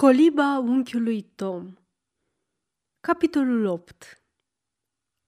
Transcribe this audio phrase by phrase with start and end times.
[0.00, 1.74] Coliba unchiului Tom
[3.00, 4.22] Capitolul 8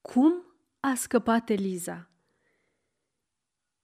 [0.01, 0.45] Cum
[0.81, 2.11] a scăpat Eliza?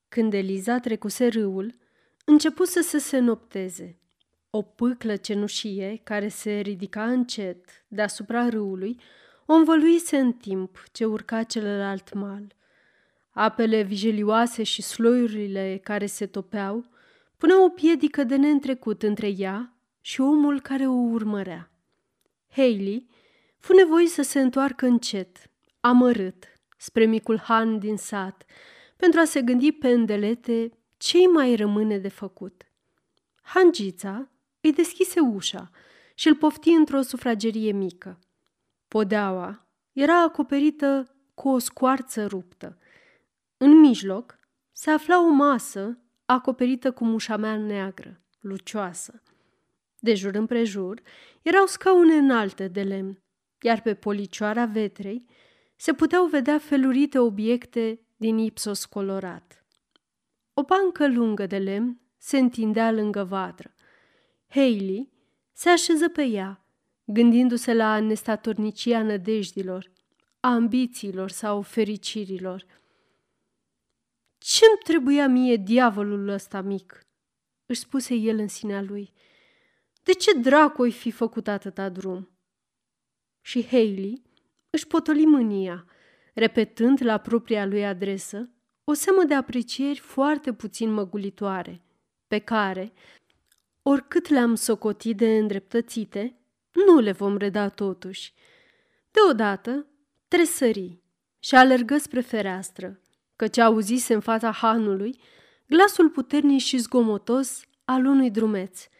[0.08, 1.74] Când Eliza trecuse râul,
[2.24, 3.98] început să se senopteze.
[4.50, 9.00] O pâclă cenușie, care se ridica încet deasupra râului,
[9.46, 12.54] o învăluise în timp ce urca celălalt mal.
[13.30, 16.84] Apele vijelioase și sloiurile care se topeau
[17.36, 19.73] puneau o piedică de neîntrecut între ea
[20.06, 21.70] și omul care o urmărea.
[22.50, 23.06] Haley
[23.58, 26.44] fu nevoit să se întoarcă încet, amărât,
[26.76, 28.44] spre micul Han din sat,
[28.96, 32.62] pentru a se gândi pe îndelete ce mai rămâne de făcut.
[33.42, 35.70] Hangița îi deschise ușa
[36.14, 38.18] și îl pofti într-o sufragerie mică.
[38.88, 42.78] Podeaua era acoperită cu o scoarță ruptă.
[43.56, 44.38] În mijloc
[44.72, 49.22] se afla o masă acoperită cu mușamea neagră, lucioasă.
[50.04, 51.00] De jur împrejur
[51.42, 53.22] erau scaune înalte de lemn,
[53.62, 55.26] iar pe policioara vetrei
[55.76, 59.66] se puteau vedea felurite obiecte din ipsos colorat.
[60.54, 63.74] O bancă lungă de lemn se întindea lângă vadră.
[64.48, 65.12] Hailey
[65.52, 66.64] se așeză pe ea,
[67.04, 69.92] gândindu-se la nestatornicia nădejdilor,
[70.40, 72.66] a ambițiilor sau fericirilor.
[74.38, 77.06] Ce-mi trebuia mie diavolul ăsta mic?"
[77.66, 79.12] își spuse el în sinea lui–
[80.04, 82.28] de ce dracu ai fi făcut atâta drum?
[83.40, 84.22] Și Haley
[84.70, 85.86] își potoli mânia,
[86.34, 88.48] repetând la propria lui adresă
[88.84, 91.82] o seamă de aprecieri foarte puțin măgulitoare,
[92.26, 92.92] pe care,
[93.82, 96.38] oricât le-am socotit de îndreptățite,
[96.86, 98.34] nu le vom reda totuși.
[99.10, 99.86] Deodată
[100.28, 101.02] tresări
[101.38, 103.00] și alergă spre fereastră,
[103.36, 105.20] căci auzise în fața hanului
[105.66, 108.86] glasul puternic și zgomotos al unui drumeț–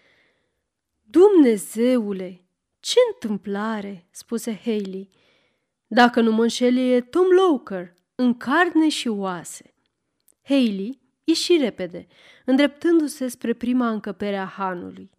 [1.15, 2.45] Dumnezeule,
[2.81, 5.11] ce întâmplare!" spuse Haley.
[5.87, 9.75] Dacă nu mă înșel, e Tom Loker, în carne și oase.
[10.43, 12.07] Haley ieși repede,
[12.45, 15.11] îndreptându-se spre prima încăpere a hanului.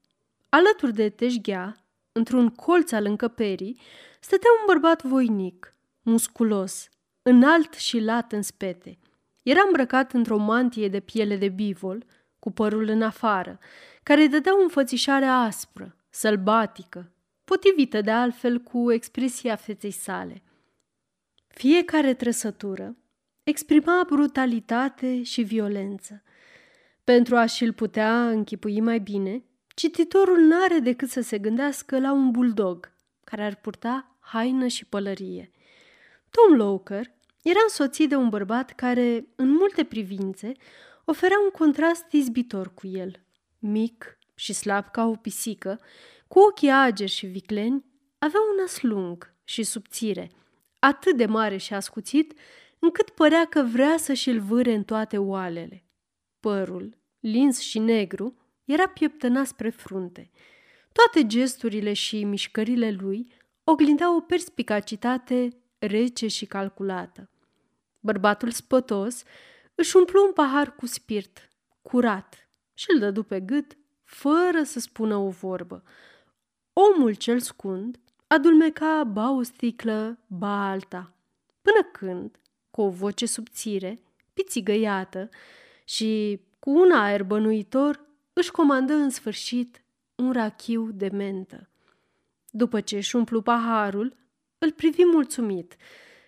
[0.50, 1.76] Alături de teșghea,
[2.12, 3.80] într-un colț al încăperii,
[4.20, 6.90] stătea un bărbat voinic, musculos,
[7.22, 8.98] înalt și lat în spete.
[9.44, 12.06] Era îmbrăcat într-o mantie de piele de bivol,
[12.40, 13.60] cu părul în afară,
[14.06, 17.12] care îi dădea o înfățișare aspră, sălbatică,
[17.46, 20.44] potrivită de altfel cu expresia feței sale.
[21.48, 22.98] Fiecare trăsătură
[23.44, 26.24] exprima brutalitate și violență.
[27.04, 29.44] Pentru a și-l putea închipui mai bine,
[29.76, 32.92] cititorul n-are decât să se gândească la un buldog
[33.24, 35.52] care ar purta haină și pălărie.
[36.30, 37.12] Tom Loker
[37.42, 40.52] era însoțit de un bărbat care, în multe privințe,
[41.06, 43.20] oferea un contrast izbitor cu el.
[43.68, 45.80] Mic și slab ca o pisică,
[46.28, 47.86] cu ochii ageri și vicleni,
[48.18, 50.32] avea un nas lung și subțire,
[50.80, 52.34] atât de mare și ascuțit,
[52.80, 55.84] încât părea că vrea să și-l vâre în toate oalele.
[56.40, 60.32] Părul, lins și negru, era pieptănat spre frunte.
[60.92, 63.34] Toate gesturile și mișcările lui
[63.64, 67.30] oglindeau o perspicacitate rece și calculată.
[68.00, 69.24] Bărbatul spătos
[69.76, 71.50] își umplu un pahar cu spirit,
[71.82, 72.45] curat,
[72.76, 75.84] și îl dădu pe gât, fără să spună o vorbă.
[76.74, 81.14] Omul cel scund adulmeca ba o sticlă, ba alta,
[81.62, 82.40] până când,
[82.72, 84.00] cu o voce subțire,
[84.34, 85.30] pițigăiată
[85.84, 89.82] și cu un aer bănuitor, își comandă în sfârșit
[90.16, 91.70] un rachiu de mentă.
[92.50, 94.16] După ce își umplu paharul,
[94.58, 95.76] îl privi mulțumit,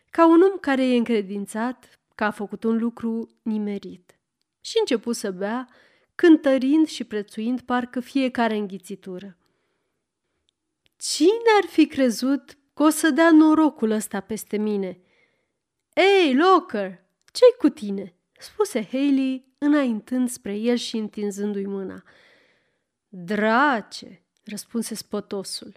[0.10, 4.20] ca un om care e încredințat că a făcut un lucru nimerit.
[4.62, 5.70] Și începu să bea,
[6.18, 9.38] cântărind și prețuind parcă fiecare înghițitură.
[10.98, 15.00] Cine ar fi crezut că o să dea norocul ăsta peste mine?
[15.94, 22.04] Ei, Locker, ce-i cu tine?" spuse Haley, înaintând spre el și întinzându-i mâna.
[23.08, 25.72] Drace, răspunse spătosul.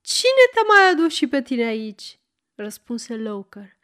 [0.00, 2.18] Cine te-a mai adus și pe tine aici?
[2.54, 3.76] răspunse Locker.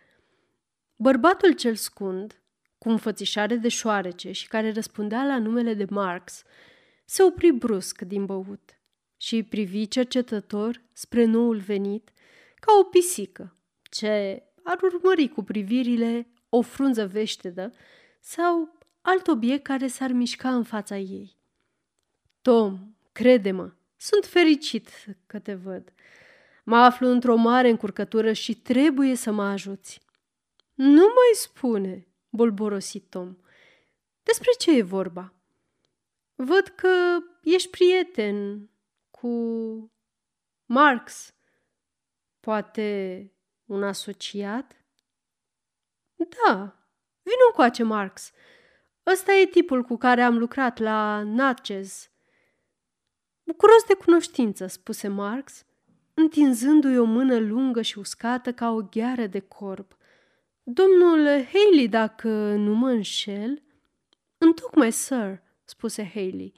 [0.96, 2.42] Bărbatul cel scund,
[2.78, 6.42] cu înfățișare de șoarece și care răspundea la numele de Marx,
[7.04, 8.78] se opri brusc din băut
[9.16, 12.10] și privi cercetător spre noul venit
[12.60, 17.72] ca o pisică ce ar urmări cu privirile o frunză veștedă
[18.20, 21.36] sau alt obiect care s-ar mișca în fața ei.
[22.42, 24.88] Tom, crede-mă, sunt fericit
[25.26, 25.92] că te văd.
[26.64, 30.00] Mă aflu într-o mare încurcătură și trebuie să mă ajuți.
[30.74, 33.36] Nu mai spune, bolborosi Tom.
[34.22, 35.32] Despre ce e vorba?
[36.34, 38.68] Văd că ești prieten
[39.10, 39.92] cu...
[40.64, 41.34] Marx,
[42.40, 43.32] poate
[43.64, 44.76] un asociat?
[46.16, 46.76] Da,
[47.22, 48.32] vino încoace, Marx.
[49.06, 52.10] Ăsta e tipul cu care am lucrat la Natchez.
[53.44, 55.64] Bucuros de cunoștință, spuse Marx,
[56.14, 59.96] întinzându-i o mână lungă și uscată ca o gheară de corb.
[60.70, 63.62] Domnul Haley, dacă nu mă înșel?
[64.38, 66.52] Întocmai, sir, spuse Haley.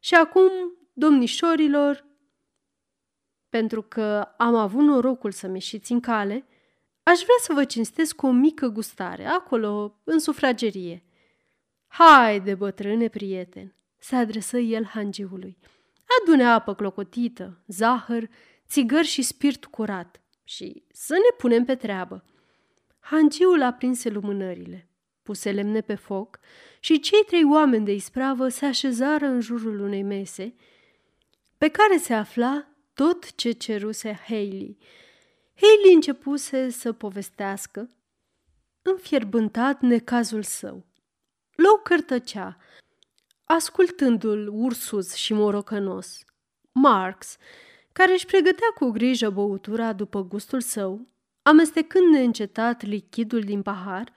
[0.00, 0.50] Și acum,
[0.92, 2.06] domnișorilor,
[3.48, 6.46] pentru că am avut norocul să-mi ieșiți în cale,
[7.02, 11.04] aș vrea să vă cinstesc cu o mică gustare, acolo, în sufragerie.
[11.86, 15.58] Haide, bătrâne prieten, se adresă el hangiului.
[16.20, 18.28] Adune apă clocotită, zahăr,
[18.66, 22.24] țigări și spirit curat și să ne punem pe treabă.
[23.04, 24.88] Hangiul aprinse lumânările,
[25.22, 26.38] puse lemne pe foc
[26.80, 30.54] și cei trei oameni de ispravă se așezară în jurul unei mese
[31.58, 34.78] pe care se afla tot ce ceruse Haley.
[35.54, 37.90] Haley începuse să povestească,
[38.82, 40.86] înfierbântat necazul său.
[41.54, 42.56] Lou tăcea,
[43.44, 46.24] ascultându-l ursus și morocănos.
[46.72, 47.36] Marx,
[47.92, 51.06] care își pregătea cu grijă băutura după gustul său,
[51.42, 54.12] amestecând neîncetat lichidul din pahar,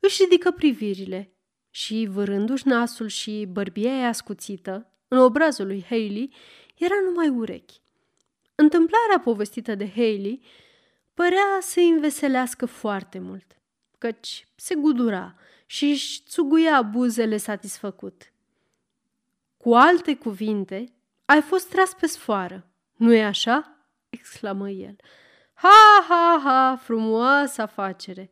[0.00, 1.32] își ridică privirile
[1.70, 6.34] și, vârându-și nasul și bărbia ascuțită, în obrazul lui Haley,
[6.78, 7.80] era numai urechi.
[8.54, 10.40] Întâmplarea povestită de Haley
[11.14, 13.60] părea să îi înveselească foarte mult,
[13.98, 15.34] căci se gudura
[15.66, 18.32] și își țuguia buzele satisfăcut.
[19.56, 20.92] Cu alte cuvinte,
[21.24, 22.66] ai fost tras pe sfoară,
[22.96, 24.96] nu-i așa?" exclamă el.
[25.62, 28.30] Ha, ha, ha, frumoasă afacere!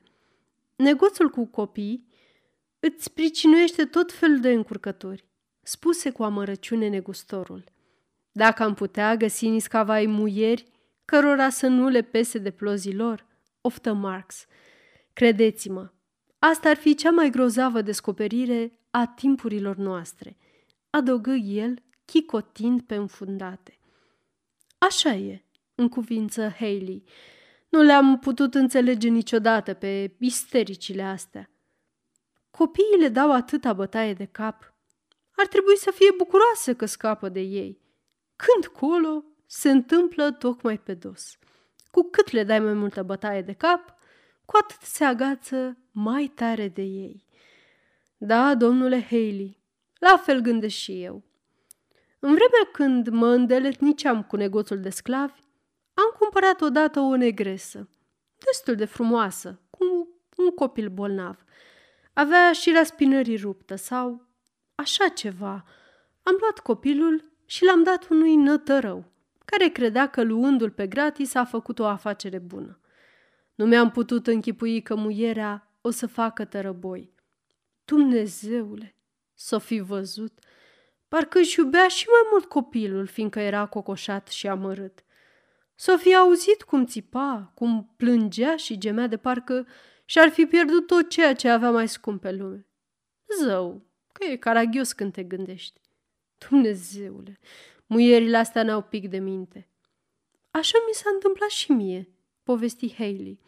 [0.77, 2.07] Negoțul cu copii
[2.81, 5.25] îți pricinuiește tot felul de încurcături,
[5.63, 7.65] spuse cu amărăciune negustorul.
[8.33, 10.67] Dacă am putea găsi niscavai muieri
[11.05, 13.27] cărora să nu le pese de plozii lor,
[13.61, 14.47] oftă Marx.
[15.13, 15.91] Credeți-mă,
[16.39, 20.37] asta ar fi cea mai grozavă descoperire a timpurilor noastre,
[20.91, 23.79] adăugă el, chicotind pe înfundate.
[24.79, 25.45] Așa e,
[25.81, 27.05] în cuvință Haley.
[27.69, 31.51] Nu le-am putut înțelege niciodată pe istericile astea.
[32.51, 34.75] Copiii le dau atâta bătaie de cap.
[35.37, 37.81] Ar trebui să fie bucuroase că scapă de ei.
[38.37, 41.39] Când colo, se întâmplă tocmai pe dos.
[41.91, 43.95] Cu cât le dai mai multă bătaie de cap,
[44.45, 47.27] cu atât se agață mai tare de ei.
[48.17, 49.63] Da, domnule Haley,
[49.99, 51.25] la fel gândesc și eu.
[52.19, 55.40] În vremea când mă îndeletniceam cu negoțul de sclavi,
[56.01, 57.89] am cumpărat odată o negresă,
[58.39, 61.45] destul de frumoasă, cu un copil bolnav.
[62.13, 64.27] Avea și raspinării ruptă sau
[64.75, 65.65] așa ceva.
[66.23, 69.05] Am luat copilul și l-am dat unui nătărău,
[69.45, 72.81] care credea că luându-l pe gratis a făcut o afacere bună.
[73.55, 77.13] Nu mi-am putut închipui că muierea o să facă tărăboi.
[77.85, 78.95] Dumnezeule,
[79.35, 80.39] s-o fi văzut,
[81.09, 85.05] parcă își iubea și mai mult copilul, fiindcă era cocoșat și amărât.
[85.81, 89.67] S-o fi auzit cum țipa, cum plângea și gemea de parcă
[90.05, 92.67] și-ar fi pierdut tot ceea ce avea mai scump pe lume.
[93.39, 93.83] Zău,
[94.13, 95.81] că e caragios când te gândești.
[96.49, 97.39] Dumnezeule,
[97.87, 99.69] muierile astea n-au pic de minte.
[100.51, 102.09] Așa mi s-a întâmplat și mie,
[102.43, 103.41] povesti Haley.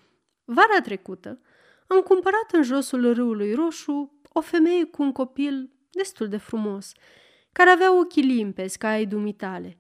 [0.45, 1.41] Vara trecută
[1.87, 6.93] am cumpărat în josul râului roșu o femeie cu un copil destul de frumos,
[7.53, 9.77] care avea ochii limpezi ca ai dumitale.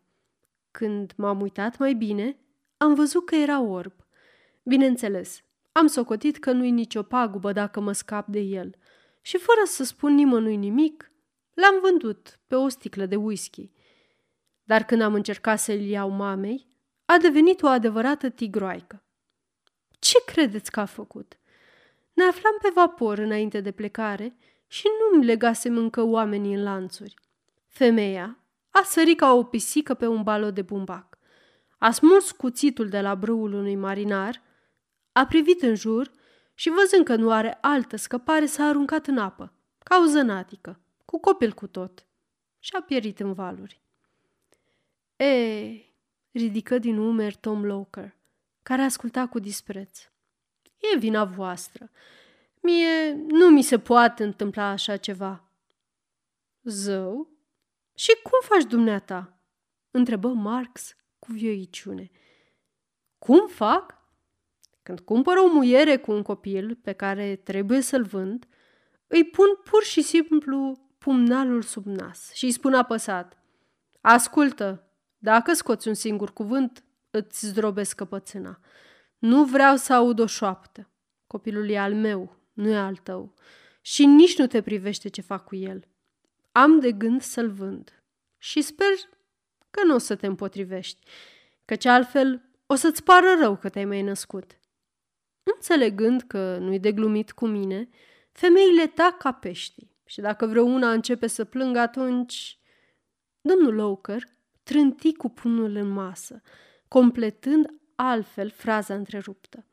[0.70, 2.36] Când m-am uitat mai bine,
[2.82, 3.92] am văzut că era orb.
[4.62, 8.74] Bineînțeles, am socotit că nu-i nicio pagubă dacă mă scap de el
[9.20, 11.12] și fără să spun nimănui nimic,
[11.54, 13.70] L-am vândut pe o sticlă de whisky.
[14.64, 16.66] Dar când am încercat să-l iau mamei,
[17.04, 19.02] a devenit o adevărată tigroaică.
[19.98, 21.38] Ce credeți că a făcut?
[22.12, 24.36] Ne aflam pe vapor înainte de plecare
[24.66, 27.14] și nu-mi legasem încă oamenii în lanțuri.
[27.66, 28.38] Femeia
[28.70, 31.11] a sărit ca o pisică pe un balot de bumbac.
[31.82, 34.42] A smuls cuțitul de la brâul unui marinar,
[35.12, 36.10] a privit în jur
[36.54, 41.20] și văzând că nu are altă scăpare, s-a aruncat în apă, ca o zănatică cu
[41.20, 42.06] copil cu tot,
[42.58, 43.80] și a pierit în valuri.
[45.16, 45.26] E,
[46.30, 48.16] ridică din umeri Tom Loker,
[48.62, 49.98] care asculta cu dispreț.
[50.78, 51.90] E vina voastră.
[52.60, 55.44] Mie nu mi se poate întâmpla așa ceva.
[56.62, 57.28] Zău?
[57.94, 59.36] Și cum faci dumneata?
[59.90, 62.10] Întrebă Marx cu vioiciune.
[63.18, 64.00] Cum fac?
[64.82, 68.46] Când cumpăr o muiere cu un copil pe care trebuie să-l vând,
[69.06, 73.38] îi pun pur și simplu pumnalul sub nas și îi spun apăsat.
[74.00, 74.88] Ascultă,
[75.18, 78.60] dacă scoți un singur cuvânt, îți zdrobesc căpățâna.
[79.18, 80.90] Nu vreau să aud o șoaptă.
[81.26, 83.34] Copilul e al meu, nu e al tău.
[83.80, 85.88] Și nici nu te privește ce fac cu el.
[86.52, 88.02] Am de gând să-l vând.
[88.38, 88.92] Și sper
[89.72, 91.06] că nu o să te împotrivești,
[91.64, 94.58] căci altfel o să-ți pară rău că te-ai mai născut.
[95.42, 97.88] Înțelegând că nu-i de glumit cu mine,
[98.32, 102.56] femeile tac ca pești și dacă vreuna începe să plângă, atunci...
[103.40, 104.24] Domnul Loker
[104.62, 106.42] trânti cu pumnul în masă,
[106.88, 109.66] completând altfel fraza întreruptă.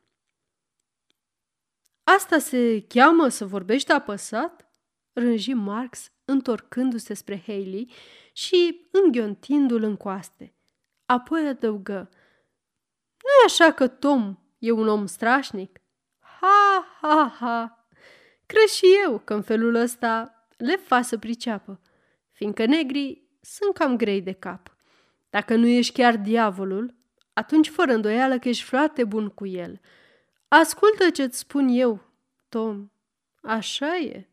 [2.04, 4.70] Asta se cheamă să vorbești apăsat?
[5.12, 7.90] Rânji Marx, întorcându-se spre Haley
[8.40, 10.54] și înghiontindu-l în coaste.
[11.06, 12.08] Apoi adăugă,
[13.22, 15.80] nu e așa că Tom e un om strașnic?
[16.18, 17.86] Ha, ha, ha!
[18.46, 21.80] Cred și eu că în felul ăsta le fa să priceapă,
[22.30, 24.76] fiindcă negrii sunt cam grei de cap.
[25.30, 26.94] Dacă nu ești chiar diavolul,
[27.32, 29.80] atunci fără îndoială că ești foarte bun cu el.
[30.48, 32.00] Ascultă ce-ți spun eu,
[32.48, 32.90] Tom.
[33.42, 34.28] Așa e.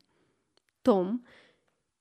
[0.82, 1.22] Tom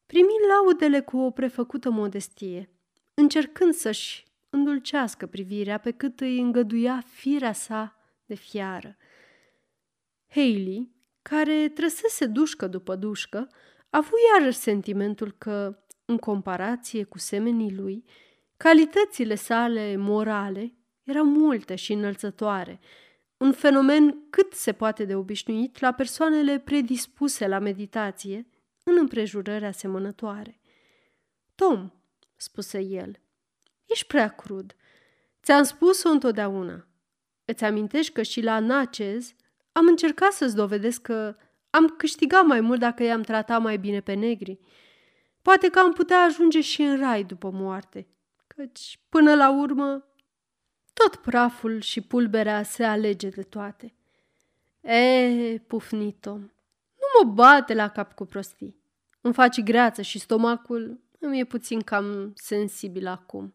[0.06, 2.70] primi laudele cu o prefăcută modestie,
[3.14, 7.96] încercând să-și îndulcească privirea pe cât îi îngăduia firea sa
[8.26, 8.96] de fiară.
[10.28, 10.90] Haley,
[11.22, 13.48] care trăsese dușcă după dușcă,
[13.90, 18.04] a avut iarăși sentimentul că, în comparație cu semenii lui,
[18.56, 22.80] calitățile sale morale erau multe și înălțătoare,
[23.36, 28.48] un fenomen cât se poate de obișnuit la persoanele predispuse la meditație
[28.90, 30.60] în împrejurări asemănătoare.
[31.54, 31.90] Tom,
[32.36, 33.20] spuse el,
[33.86, 34.76] ești prea crud.
[35.42, 36.86] Ți-am spus-o întotdeauna.
[37.44, 39.34] Îți amintești că și la Nacez
[39.72, 41.36] am încercat să-ți dovedesc că
[41.70, 44.58] am câștigat mai mult dacă i-am tratat mai bine pe negri.
[45.42, 48.08] Poate că am putea ajunge și în rai după moarte,
[48.46, 50.06] căci, până la urmă,
[50.92, 53.94] tot praful și pulberea se alege de toate.
[54.80, 56.50] E, pufnit Tom,
[57.14, 58.76] nu mă bate la cap cu prostii.
[59.20, 63.54] Îmi faci greață și stomacul îmi e puțin cam sensibil acum.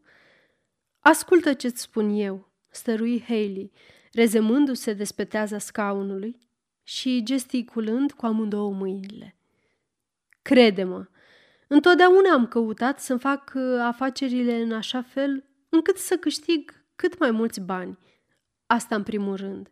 [0.99, 3.71] Ascultă ce-ți spun eu, stărui Haley,
[4.11, 6.39] rezemându-se de speteaza scaunului
[6.83, 9.35] și gesticulând cu amândouă mâinile.
[10.41, 11.07] Crede-mă,
[11.67, 17.31] întotdeauna am căutat să-mi fac uh, afacerile în așa fel încât să câștig cât mai
[17.31, 17.97] mulți bani.
[18.65, 19.69] Asta în primul rând.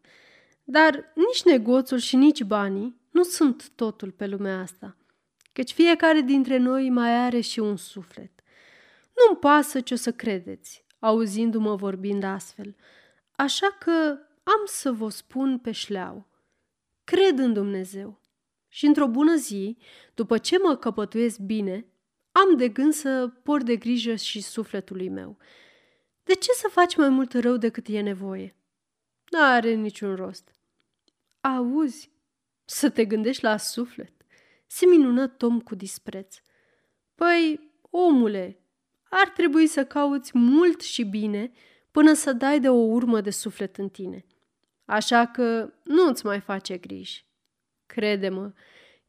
[0.63, 4.97] Dar nici negoțul și nici banii nu sunt totul pe lumea asta,
[5.53, 8.31] căci fiecare dintre noi mai are și un suflet.
[9.15, 12.75] Nu-mi pasă ce o să credeți, auzindu-mă vorbind astfel,
[13.35, 16.27] așa că am să vă spun pe șleau.
[17.03, 18.21] Cred în Dumnezeu
[18.67, 19.77] și într-o bună zi,
[20.13, 21.85] după ce mă căpătuiesc bine,
[22.31, 25.37] am de gând să por de grijă și sufletului meu.
[26.23, 28.55] De ce să faci mai mult rău decât e nevoie?
[29.29, 30.55] N-are niciun rost.
[31.41, 32.11] Auzi,
[32.71, 34.11] să te gândești la suflet.
[34.67, 36.35] Se minună Tom cu dispreț.
[37.15, 38.59] Păi, omule,
[39.09, 41.51] ar trebui să cauți mult și bine
[41.91, 44.25] până să dai de o urmă de suflet în tine.
[44.85, 47.25] Așa că nu-ți mai face griji.
[47.85, 48.53] Crede-mă,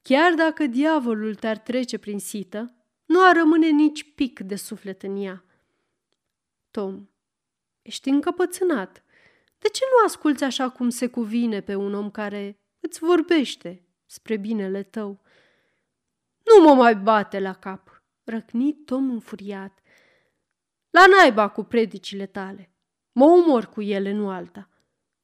[0.02, 2.74] chiar dacă diavolul te-ar trece prin sită,
[3.04, 5.44] nu ar rămâne nici pic de suflet în ea.
[6.70, 7.08] Tom,
[7.82, 9.04] ești încăpățânat.
[9.58, 14.36] De ce nu asculți așa cum se cuvine pe un om care îți vorbește spre
[14.36, 15.20] binele tău?
[16.42, 19.78] Nu mă mai bate la cap, răcni Tom înfuriat.
[20.90, 22.70] La naiba cu predicile tale.
[23.12, 24.68] Mă umor cu ele, nu alta.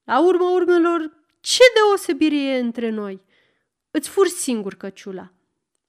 [0.04, 3.22] La urma urmelor, ce deosebire e între noi?
[3.90, 5.32] Îți fur singur căciula.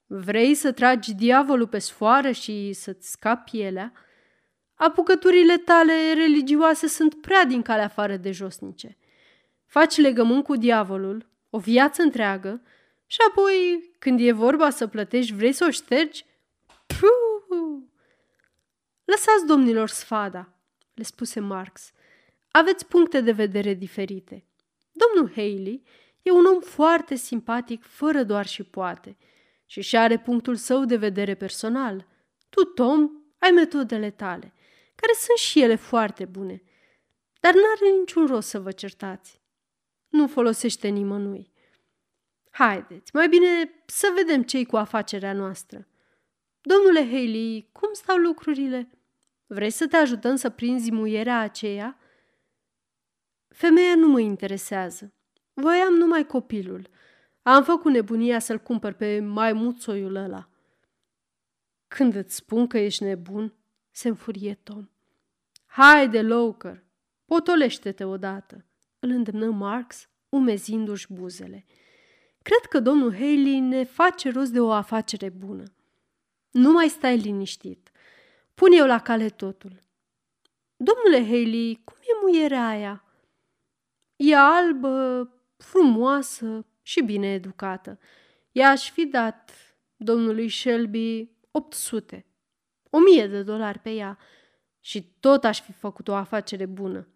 [0.05, 3.93] Vrei să tragi diavolul pe sfoară și să-ți scapi pielea?
[4.73, 8.97] Apucăturile tale religioase sunt prea din calea afară de josnice.
[9.65, 12.61] Faci legământ cu diavolul o viață întreagă
[13.05, 16.25] și apoi, când e vorba să plătești, vrei să o ștergi?
[16.87, 17.83] Puh!
[19.05, 20.53] Lăsați domnilor sfada,
[20.93, 21.91] le spuse Marx.
[22.51, 24.45] Aveți puncte de vedere diferite.
[24.91, 25.83] Domnul Haley
[26.21, 29.17] e un om foarte simpatic, fără doar și poate,
[29.65, 32.07] și și are punctul său de vedere personal.
[32.49, 34.53] Tu, Tom, ai metodele tale,
[34.95, 36.63] care sunt și ele foarte bune,
[37.39, 39.41] dar n-are niciun rost să vă certați.
[40.09, 41.51] Nu folosește nimănui.
[42.49, 45.87] Haideți, mai bine să vedem ce cu afacerea noastră.
[46.61, 48.89] Domnule Haley, cum stau lucrurile?
[49.45, 51.97] Vreți să te ajutăm să prinzi muierea aceea?
[53.47, 55.13] Femeia nu mă interesează.
[55.53, 56.89] Voiam numai copilul.
[57.41, 60.49] Am făcut nebunia să-l cumpăr pe maimuțoiul ăla.
[61.87, 63.53] Când îți spun că ești nebun,
[63.91, 64.89] se înfurie Tom.
[65.65, 66.83] Haide, Loker,
[67.25, 68.65] potolește-te odată,
[68.99, 71.65] îl îndemnă Marx, umezindu-și buzele.
[72.41, 75.63] Cred că domnul Haley ne face rost de o afacere bună.
[76.51, 77.91] Nu mai stai liniștit.
[78.53, 79.79] Pun eu la cale totul.
[80.75, 83.03] Domnule Haley, cum e muierea aia?
[84.15, 87.99] E albă, frumoasă și bine educată.
[88.51, 89.51] I-aș fi dat
[89.95, 92.25] domnului Shelby 800,
[92.89, 94.17] 1000 de dolari pe ea
[94.79, 97.07] și tot aș fi făcut o afacere bună.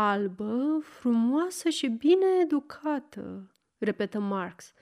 [0.00, 4.72] Albă, frumoasă și bine educată, repetă Marx,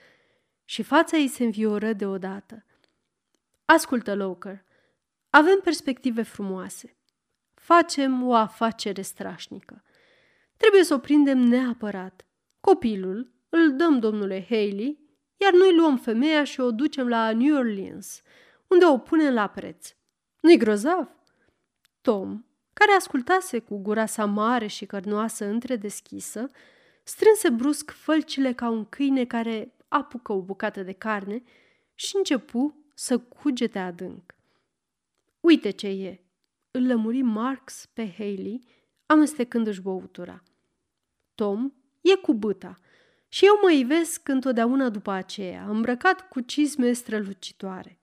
[0.64, 2.64] și fața ei se învioră deodată.
[3.64, 4.64] Ascultă, Loker,
[5.30, 6.96] avem perspective frumoase.
[7.54, 9.82] Facem o afacere strașnică.
[10.56, 12.26] Trebuie să o prindem neapărat.
[12.60, 14.98] Copilul îl dăm domnule Haley,
[15.36, 18.22] iar noi luăm femeia și o ducem la New Orleans,
[18.66, 19.94] unde o punem la preț.
[20.40, 21.08] Nu-i grozav?
[22.00, 22.45] Tom,
[22.78, 26.50] care ascultase cu gura sa mare și cărnoasă întredeschisă,
[27.02, 31.42] strânse brusc fălcile ca un câine care apucă o bucată de carne
[31.94, 34.34] și începu să cugete adânc.
[35.40, 36.20] Uite ce e,
[36.70, 38.64] îl lămuri Marx pe Haley,
[39.06, 40.42] amestecându-și băutura.
[41.34, 42.80] Tom e cu băta
[43.28, 47.98] și eu mă ivesc întotdeauna după aceea, îmbrăcat cu cizme strălucitoare.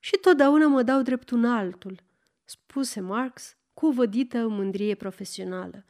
[0.00, 2.02] Și totdeauna mă dau drept un altul,
[2.44, 5.84] spuse Marx cu o vădită mândrie profesională.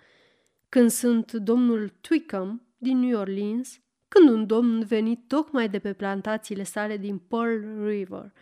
[0.68, 6.62] Când sunt domnul Twickham din New Orleans, când un domn venit tocmai de pe plantațiile
[6.62, 8.32] sale din Pearl River,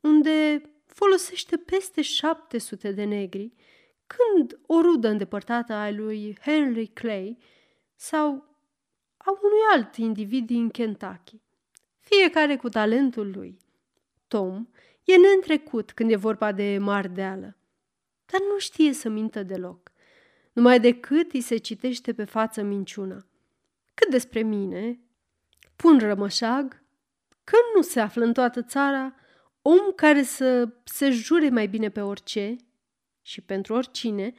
[0.00, 3.52] unde folosește peste 700 de negri,
[4.06, 7.38] când o rudă îndepărtată a lui Henry Clay
[7.94, 8.26] sau
[9.16, 11.40] a unui alt individ din Kentucky.
[11.98, 13.58] Fiecare cu talentul lui.
[14.28, 14.66] Tom
[15.04, 17.57] e neîntrecut când e vorba de mardeală,
[18.30, 19.92] dar nu știe să mintă deloc,
[20.52, 23.26] numai decât îi se citește pe față minciuna.
[23.94, 25.00] Cât despre mine,
[25.76, 26.82] pun rămășag
[27.44, 29.14] că nu se află în toată țara
[29.62, 32.56] om care să se jure mai bine pe orice
[33.22, 34.32] și pentru oricine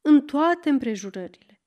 [0.00, 1.62] în toate împrejurările.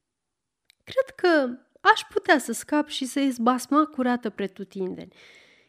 [0.84, 5.14] Cred că aș putea să scap și să ies basma curată pretutindeni,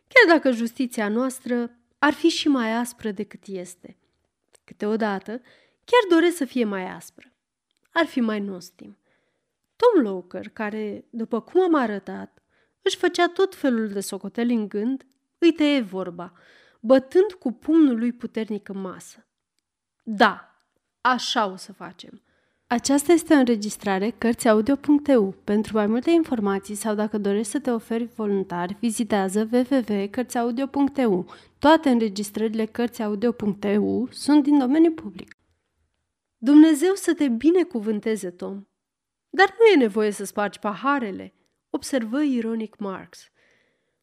[0.08, 3.96] chiar dacă justiția noastră ar fi și mai aspră decât este.
[4.64, 5.40] Câteodată,
[5.90, 7.32] chiar doresc să fie mai aspră.
[7.92, 8.98] Ar fi mai nostim.
[9.76, 12.42] Tom Loker, care, după cum am arătat,
[12.82, 15.06] își făcea tot felul de socoteli în gând,
[15.38, 16.32] îi tăie vorba,
[16.80, 19.26] bătând cu pumnul lui puternic în masă.
[20.02, 20.62] Da,
[21.00, 22.22] așa o să facem.
[22.66, 25.34] Aceasta este o înregistrare Cărțiaudio.eu.
[25.44, 31.26] Pentru mai multe informații sau dacă dorești să te oferi voluntar, vizitează www.cărțiaudio.eu.
[31.58, 35.37] Toate înregistrările Cărțiaudio.eu sunt din domeniu public.
[36.38, 38.66] Dumnezeu să te binecuvânteze, Tom.
[39.30, 41.34] Dar nu e nevoie să spargi paharele,
[41.70, 43.30] observă ironic Marx.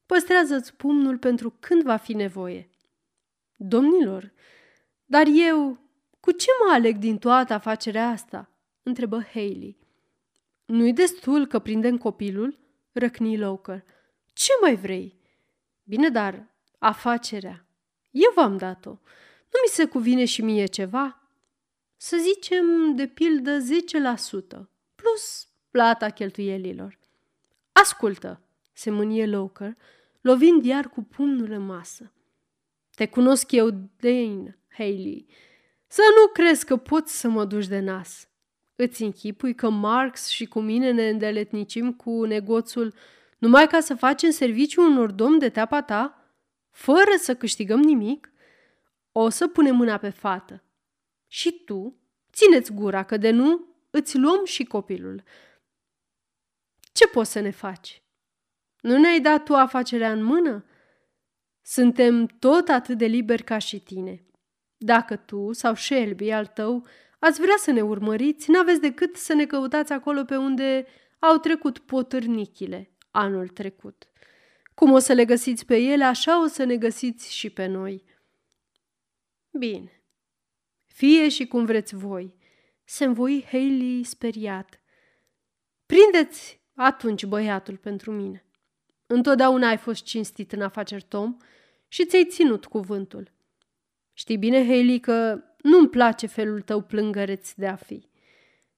[0.05, 2.69] Păstrează-ți pumnul pentru când va fi nevoie.
[3.57, 4.33] Domnilor,
[5.05, 5.79] dar eu,
[6.19, 8.49] cu ce mă aleg din toată afacerea asta?
[8.83, 9.77] întrebă Haley.
[10.65, 12.59] Nu-i destul că prindem copilul?
[12.91, 13.83] răcni Loker.
[14.33, 15.19] Ce mai vrei?
[15.83, 17.67] Bine, dar afacerea.
[18.11, 18.89] Eu v-am dat-o.
[18.89, 21.24] Nu mi se cuvine și mie ceva?
[21.97, 26.99] Să zicem, de pildă, 10%, plus plata cheltuielilor.
[27.71, 28.41] Ascultă,
[28.73, 29.77] se mânie Loker,
[30.21, 32.11] lovind iar cu pumnul în masă.
[32.95, 35.25] Te cunosc eu, Dane, Haley.
[35.87, 38.27] Să nu crezi că poți să mă duci de nas.
[38.75, 42.93] Îți închipui că Marx și cu mine ne îndeletnicim cu negoțul
[43.37, 46.33] numai ca să facem serviciu unor domni de teapa ta,
[46.69, 48.31] fără să câștigăm nimic?
[49.11, 50.63] O să punem mâna pe fată.
[51.35, 51.99] Și tu,
[52.31, 55.23] țineți gura, că de nu, îți luăm și copilul.
[56.93, 58.03] Ce poți să ne faci?
[58.81, 60.65] Nu ne-ai dat tu afacerea în mână?
[61.61, 64.25] Suntem tot atât de liberi ca și tine.
[64.77, 66.87] Dacă tu sau Shelby al tău
[67.19, 70.87] ați vrea să ne urmăriți, n-aveți decât să ne căutați acolo pe unde
[71.19, 74.07] au trecut potârnichile anul trecut.
[74.73, 78.03] Cum o să le găsiți pe ele, așa o să ne găsiți și pe noi.
[79.51, 79.95] Bine,
[80.95, 82.35] fie și cum vreți voi,
[82.83, 84.81] se învoi Haley speriat.
[85.85, 88.45] Prindeți atunci băiatul pentru mine.
[89.05, 91.37] Întotdeauna ai fost cinstit în afaceri, Tom,
[91.87, 93.31] și ți-ai ținut cuvântul.
[94.13, 98.09] Știi bine, Haley, că nu-mi place felul tău plângăreț de a fi.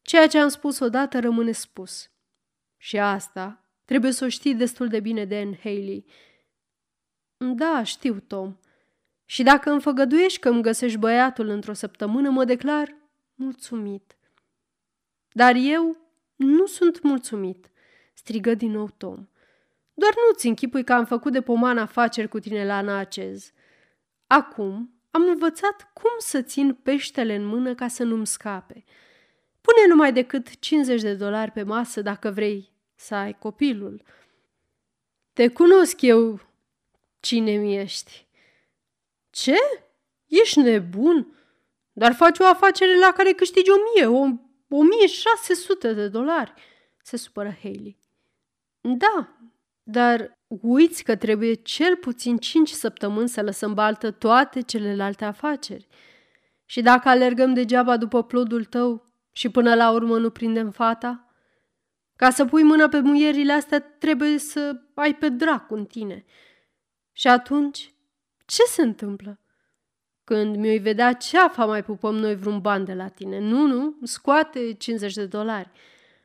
[0.02, 2.12] Ceea ce am spus odată rămâne spus.
[2.78, 6.06] Și asta trebuie să o știi destul de bine, Dan Haley.
[7.38, 8.58] Da, știu, Tom.
[9.30, 12.96] Și dacă îmi făgăduiești că îmi găsești băiatul într-o săptămână, mă declar
[13.36, 14.18] mulțumit.
[15.32, 15.98] Dar eu
[16.36, 17.72] nu sunt mulțumit,
[18.14, 19.28] strigă din nou Tom.
[19.94, 23.52] Doar nu-ți închipui că am făcut de poman afaceri cu tine la Nacez.
[24.28, 28.84] Acum am învățat cum să țin peștele în mână ca să nu-mi scape.
[29.62, 34.02] Pune numai decât 50 de dolari pe masă dacă vrei să ai copilul.
[35.34, 36.40] Te cunosc eu
[37.20, 38.27] cine mi ești.
[39.42, 39.58] Ce?
[40.26, 41.36] Ești nebun?
[41.92, 44.22] Dar faci o afacere la care câștigi o mie, o,
[44.78, 46.54] o mie șase sute de dolari,
[47.04, 47.98] se supără Haley.
[48.82, 49.38] Da,
[49.84, 55.88] dar uiți că trebuie cel puțin cinci săptămâni să lăsăm baltă toate celelalte afaceri.
[56.66, 61.36] Și dacă alergăm degeaba după plodul tău și până la urmă nu prindem fata,
[62.16, 66.26] ca să pui mâna pe muierile astea trebuie să ai pe dracu în tine.
[67.12, 67.92] Și atunci,
[68.48, 69.40] ce se întâmplă?
[70.24, 73.40] Când mi-o vedea ceafa, mai pupăm noi vreun ban de la tine.
[73.40, 75.72] Nu, nu, scoate 50 de dolari.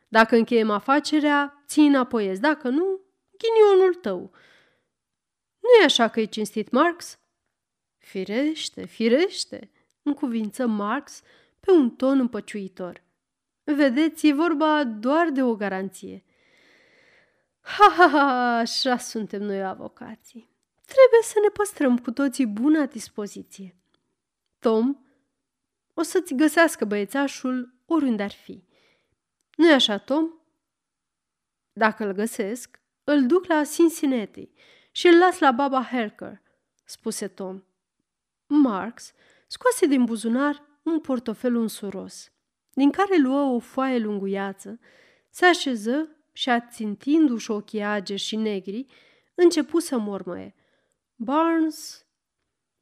[0.08, 2.38] Dacă încheiem afacerea, ții înapoi.
[2.38, 3.00] Dacă nu,
[3.38, 4.18] ghinionul tău.
[5.60, 7.18] nu e așa că e cinstit, Marx?
[7.98, 9.70] Firește, firește,
[10.02, 11.22] în cuvință Marx
[11.60, 13.02] pe un ton împăciuitor.
[13.64, 16.24] Vedeți, e vorba doar de o garanție.
[17.60, 20.51] Ha, ha, ha, așa suntem noi avocații.
[20.92, 23.76] Trebuie să ne păstrăm cu toții bună dispoziție.
[24.58, 24.96] Tom
[25.94, 28.64] o să-ți găsească băiețașul oriunde ar fi.
[29.56, 30.30] nu e așa, Tom?
[31.72, 34.50] Dacă îl găsesc, îl duc la Cincinnati
[34.90, 36.42] și îl las la baba Herker,
[36.84, 37.62] spuse Tom.
[38.46, 39.12] Marx
[39.46, 42.32] scoase din buzunar un portofel unsuros,
[42.72, 44.78] din care luă o foaie lunguiață,
[45.30, 48.86] se așeză și, ațintindu-și ochii age și negri,
[49.34, 50.54] începu să mormăie.
[51.22, 52.06] Barnes,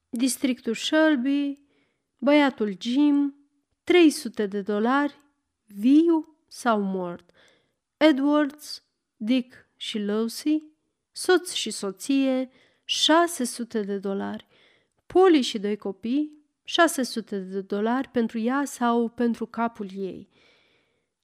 [0.09, 1.59] districtul Shelby,
[2.18, 3.35] băiatul Jim,
[3.85, 5.18] 300 de dolari,
[5.66, 7.31] viu sau mort.
[7.96, 8.85] Edwards,
[9.16, 10.62] Dick și Lucy,
[11.12, 12.50] soț și soție,
[12.85, 14.46] 600 de dolari.
[15.07, 16.33] Poli și doi copii,
[16.64, 20.29] 600 de dolari pentru ea sau pentru capul ei.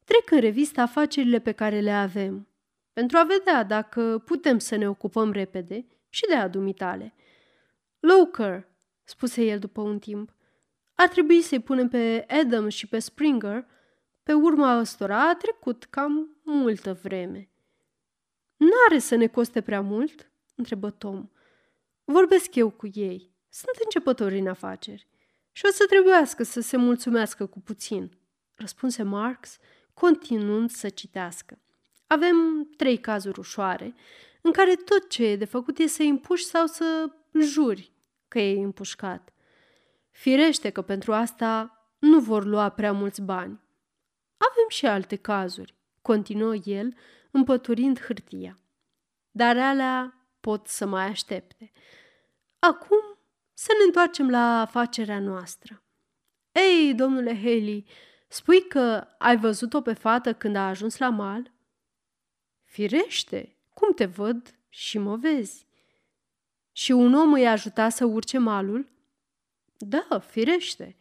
[0.05, 2.49] Trec în revistă afacerile pe care le avem,
[2.93, 7.15] pentru a vedea dacă putem să ne ocupăm repede și de adumitale.
[8.01, 8.69] Loker,
[9.05, 10.35] spuse el după un timp,
[10.95, 13.67] ar trebui să-i punem pe Adam și pe Springer,
[14.23, 17.51] pe urma ăstora a trecut cam multă vreme.
[18.57, 21.29] N-are să ne coste prea mult?" întrebă Tom.
[22.05, 23.31] Vorbesc eu cu ei.
[23.49, 25.07] Sunt începători în afaceri
[25.53, 28.19] și o să trebuiască să se mulțumească cu puțin,
[28.55, 29.59] răspunse Marx,
[29.95, 31.59] continuând să citească.
[32.07, 33.95] Avem trei cazuri ușoare,
[34.47, 37.93] în care tot ce e de făcut e să împuși sau să juri
[38.29, 39.33] că e împușcat.
[40.11, 43.61] Firește că pentru asta nu vor lua prea mulți bani.
[44.37, 46.95] Avem și alte cazuri, continuă el,
[47.31, 48.59] împăturind hârtia.
[49.31, 51.73] Dar alea pot să mai aștepte.
[52.59, 53.19] Acum
[53.53, 55.83] să ne întoarcem la afacerea noastră.
[56.53, 57.87] Ei, domnule Haley,
[58.29, 61.53] spui că ai văzut-o pe fată când a ajuns la mal?
[62.65, 65.67] Firește, cum te văd și mă vezi.
[66.73, 68.89] Și un om îi ajuta să urce malul?
[69.77, 70.97] Da, firește.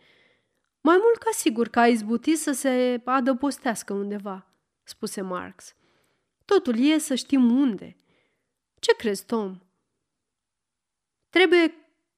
[0.82, 4.48] Mai mult ca sigur că a izbutit să se adăpostească undeva,
[4.84, 5.76] spuse Marx.
[6.46, 7.96] Totul e să știm unde.
[8.80, 9.60] Ce crezi, Tom?
[11.30, 11.74] Trebuie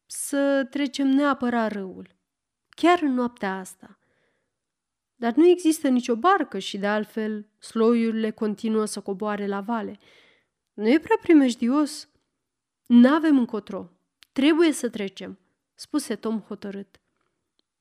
[0.05, 2.15] să trecem neapărat râul,
[2.69, 3.99] chiar în noaptea asta.
[5.15, 9.99] Dar nu există nicio barcă și, de altfel, sloiurile continuă să coboare la vale.
[10.77, 12.09] Nu e prea primejdios.
[12.85, 13.89] N-avem încotro.
[14.31, 15.39] Trebuie să trecem,
[15.75, 17.01] spuse Tom hotărât.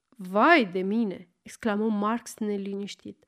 [0.09, 3.25] Vai de mine, exclamă Marx neliniștit.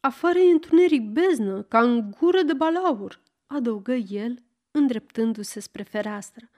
[0.00, 6.50] Afară e întuneric beznă, ca în gură de balaur, adăugă el, îndreptându-se spre fereastră.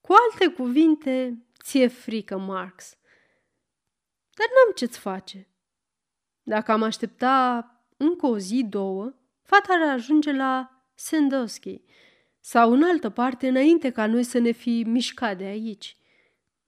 [0.00, 2.96] Cu alte cuvinte, ție frică, Marx.
[4.34, 5.48] Dar n-am ce-ți face.
[6.42, 9.14] Dacă am aștepta încă o zi, două,
[9.52, 11.82] fata ar ajunge la Sandusky
[12.40, 15.96] sau în altă parte înainte ca noi să ne fi mișcat de aici.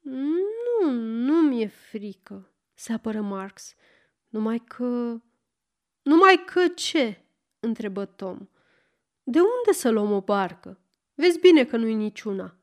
[0.00, 3.74] Nu, nu mi-e frică, se apără Marx,
[4.28, 5.20] numai că
[6.02, 7.18] numai că ce?
[7.60, 8.48] întrebă Tom.
[9.22, 10.80] De unde să luăm o barcă?
[11.14, 12.56] Vezi bine că nu-i niciuna.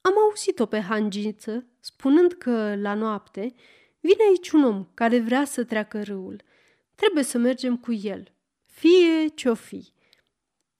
[0.00, 3.54] Am auzit-o pe hangiță spunând că, la noapte,
[4.00, 6.42] vine aici un om care vrea să treacă râul.
[6.94, 8.32] Trebuie să mergem cu el,
[8.80, 9.92] fie ce-o fi.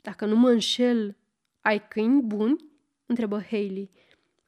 [0.03, 1.17] Dacă nu mă înșel,
[1.61, 2.65] ai câini buni?
[3.07, 3.91] întrebă Haley.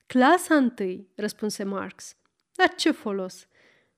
[0.07, 2.17] Clasa întâi, răspunse Marx.
[2.55, 3.47] Dar ce folos?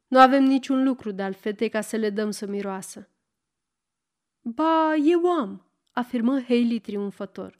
[0.06, 3.08] Nu avem niciun lucru de al fetei ca să le dăm să miroasă.
[4.40, 7.58] Ba, eu am, afirmă Hailey triumfător.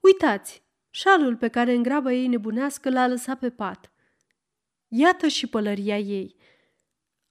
[0.00, 3.92] Uitați, șalul pe care în graba ei nebunească l-a lăsat pe pat.
[4.88, 6.36] Iată și pălăria ei.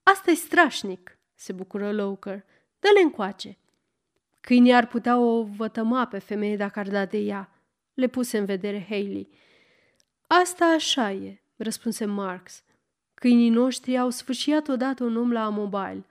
[0.02, 2.44] asta e strașnic, se bucură Loker.
[2.78, 3.56] Dă-le încoace.
[4.42, 7.62] Câinii ar putea o vătăma pe femeie dacă ar da de ea,
[7.94, 9.28] le puse în vedere Haley.
[10.26, 12.64] Asta așa e, răspunse Marx.
[13.14, 16.06] Câinii noștri au sfâșiat odată un om la mobile,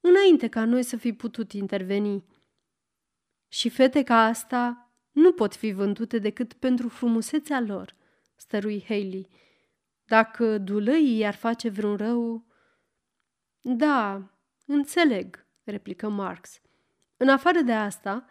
[0.00, 2.24] înainte ca noi să fi putut interveni.
[3.48, 7.96] Și fete ca asta nu pot fi vândute decât pentru frumusețea lor,
[8.36, 9.28] stărui Haley.
[10.04, 12.44] Dacă dulăii i-ar face vreun rău...
[13.60, 14.30] Da,
[14.66, 16.60] înțeleg, replică Marx.
[17.22, 18.24] În afară de asta,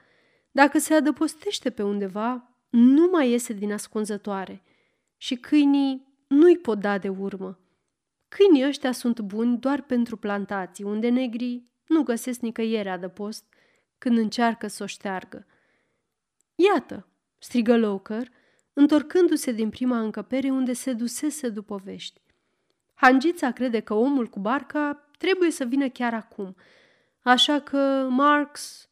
[0.51, 4.63] dacă se adăpostește pe undeva, nu mai iese din ascunzătoare
[5.17, 7.59] și câinii nu-i pot da de urmă.
[8.27, 13.45] Câinii ăștia sunt buni doar pentru plantații, unde negrii nu găsesc nicăieri adăpost
[13.97, 15.45] când încearcă să o șteargă.
[16.55, 18.27] Iată, strigă Loker,
[18.73, 22.21] întorcându-se din prima încăpere unde se dusese după vești.
[22.93, 26.55] Hangița crede că omul cu barca trebuie să vină chiar acum,
[27.21, 28.85] așa că Marx...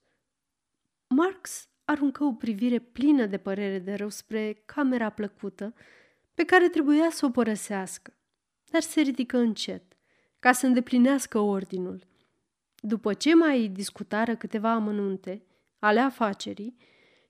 [1.08, 5.74] Marx aruncă o privire plină de părere de rău spre camera plăcută
[6.34, 8.13] pe care trebuia să o părăsească,
[8.72, 9.84] dar se ridică încet,
[10.39, 12.08] ca să îndeplinească ordinul.
[12.76, 15.44] După ce mai discutară câteva amănunte
[15.80, 16.78] ale afacerii,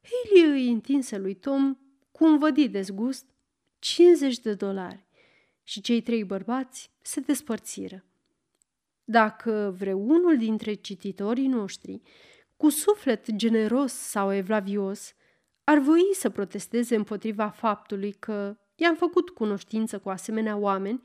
[0.02, 1.78] Haley îi întinse lui Tom,
[2.12, 3.26] cu un vădit dezgust,
[3.80, 5.06] 50 de dolari
[5.64, 8.04] și cei trei bărbați se despărțiră.
[9.12, 12.02] Dacă vreunul dintre cititorii noștri,
[12.58, 15.14] cu suflet generos sau evlavios,
[15.64, 21.02] ar voi să protesteze împotriva faptului că i-am făcut cunoștință cu asemenea oameni,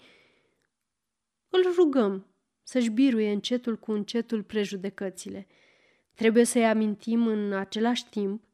[1.49, 2.27] îl rugăm
[2.63, 5.47] să-și biruie încetul cu încetul prejudecățile.
[6.15, 8.45] Trebuie să-i amintim în același timp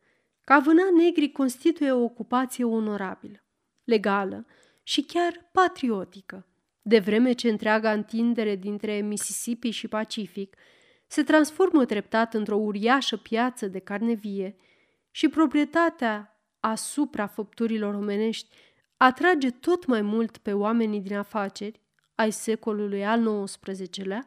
[0.44, 3.44] că a vâna negri constituie o ocupație onorabilă,
[3.84, 4.46] legală
[4.82, 6.44] și chiar patriotică,
[6.82, 10.56] de vreme ce întreaga întindere dintre Mississippi și Pacific
[11.06, 14.56] se transformă treptat într-o uriașă piață de carne vie
[15.10, 18.48] și proprietatea asupra făpturilor omenești
[18.96, 21.80] atrage tot mai mult pe oamenii din afaceri
[22.14, 24.26] ai secolului al XIX-lea,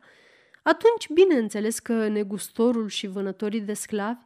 [0.64, 4.24] atunci bineînțeles că negustorul și vânătorii de sclavi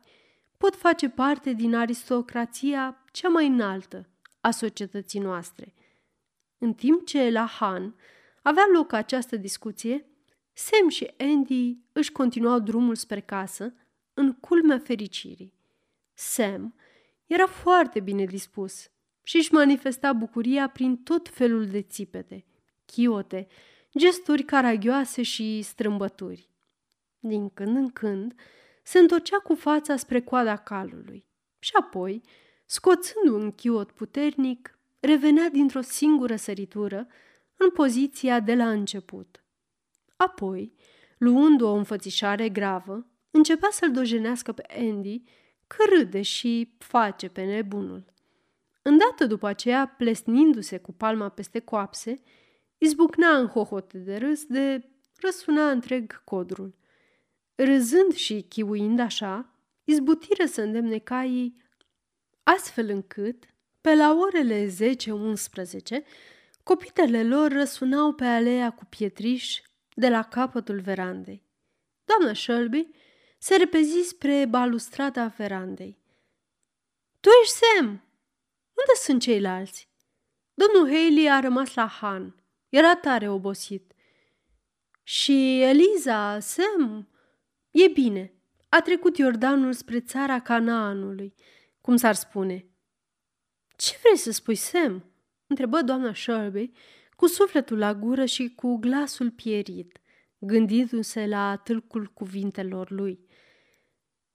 [0.57, 4.09] pot face parte din aristocrația cea mai înaltă
[4.41, 5.73] a societății noastre.
[6.57, 7.95] În timp ce la Han
[8.47, 10.05] avea loc această discuție,
[10.53, 13.73] Sam și Andy își continuau drumul spre casă
[14.13, 15.53] în culmea fericirii.
[16.13, 16.75] Sam
[17.25, 18.89] era foarte bine dispus
[19.23, 22.45] și își manifesta bucuria prin tot felul de țipete,
[22.85, 23.47] chiote,
[23.97, 26.49] gesturi caragioase și strâmbături.
[27.19, 28.33] Din când în când,
[28.83, 31.25] se întorcea cu fața spre coada calului
[31.59, 32.21] și apoi,
[32.65, 37.07] scoțând un chiot puternic, revenea dintr-o singură săritură
[37.57, 39.43] în poziția de la început.
[40.15, 40.73] Apoi,
[41.17, 45.23] luând o înfățișare gravă, începea să-l dojenească pe Andy
[45.67, 48.13] că râde și face pe nebunul.
[48.81, 52.21] Îndată după aceea, plesnindu-se cu palma peste coapse,
[52.77, 54.89] izbucnea în hohote de râs de
[55.21, 56.75] răsuna întreg codrul.
[57.55, 61.61] Râzând și chiuind așa, izbutiră să îndemne caii,
[62.43, 63.43] astfel încât,
[63.81, 64.69] pe la orele 10-11,
[66.67, 69.61] copitele lor răsunau pe alea cu pietriș
[69.95, 71.45] de la capătul verandei.
[72.05, 72.87] Doamna Shelby
[73.37, 75.99] se repezi spre balustrada verandei.
[77.19, 77.85] Tu ești Sam!
[78.73, 79.89] Unde sunt ceilalți?
[80.53, 82.43] Domnul Haley a rămas la Han.
[82.69, 83.93] Era tare obosit.
[85.03, 87.09] Și Eliza, Sam,
[87.71, 88.33] e bine.
[88.69, 91.33] A trecut Iordanul spre țara Canaanului,
[91.81, 92.65] cum s-ar spune.
[93.75, 95.11] Ce vrei să spui, Sam?
[95.47, 96.71] Întrebă doamna Shelby,
[97.15, 100.01] cu sufletul la gură și cu glasul pierit,
[100.39, 103.19] gândindu-se la tâlcul cuvintelor lui.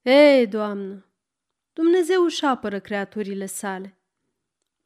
[0.03, 1.07] Ei, doamnă,
[1.73, 3.97] Dumnezeu își apără creaturile sale.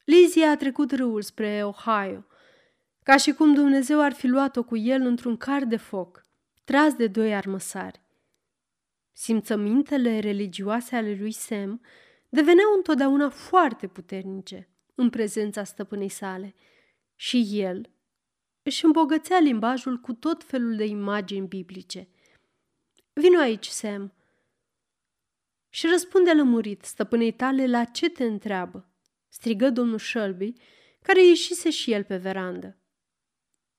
[0.04, 2.26] Lizzie a trecut râul spre Ohio,
[3.02, 6.26] ca și cum Dumnezeu ar fi luat-o cu el într-un car de foc,
[6.64, 8.00] tras de doi armăsari.
[9.12, 11.80] Simțămintele religioase ale lui Sam
[12.28, 16.54] deveneau întotdeauna foarte puternice în prezența stăpânei sale
[17.14, 17.90] și el
[18.62, 22.08] își îmbogățea limbajul cu tot felul de imagini biblice.
[23.12, 24.12] Vino aici, Sam,
[25.68, 28.88] și răspunde lămurit stăpânei tale la ce te întreabă,
[29.28, 30.52] strigă domnul Shelby,
[31.02, 32.76] care ieșise și el pe verandă.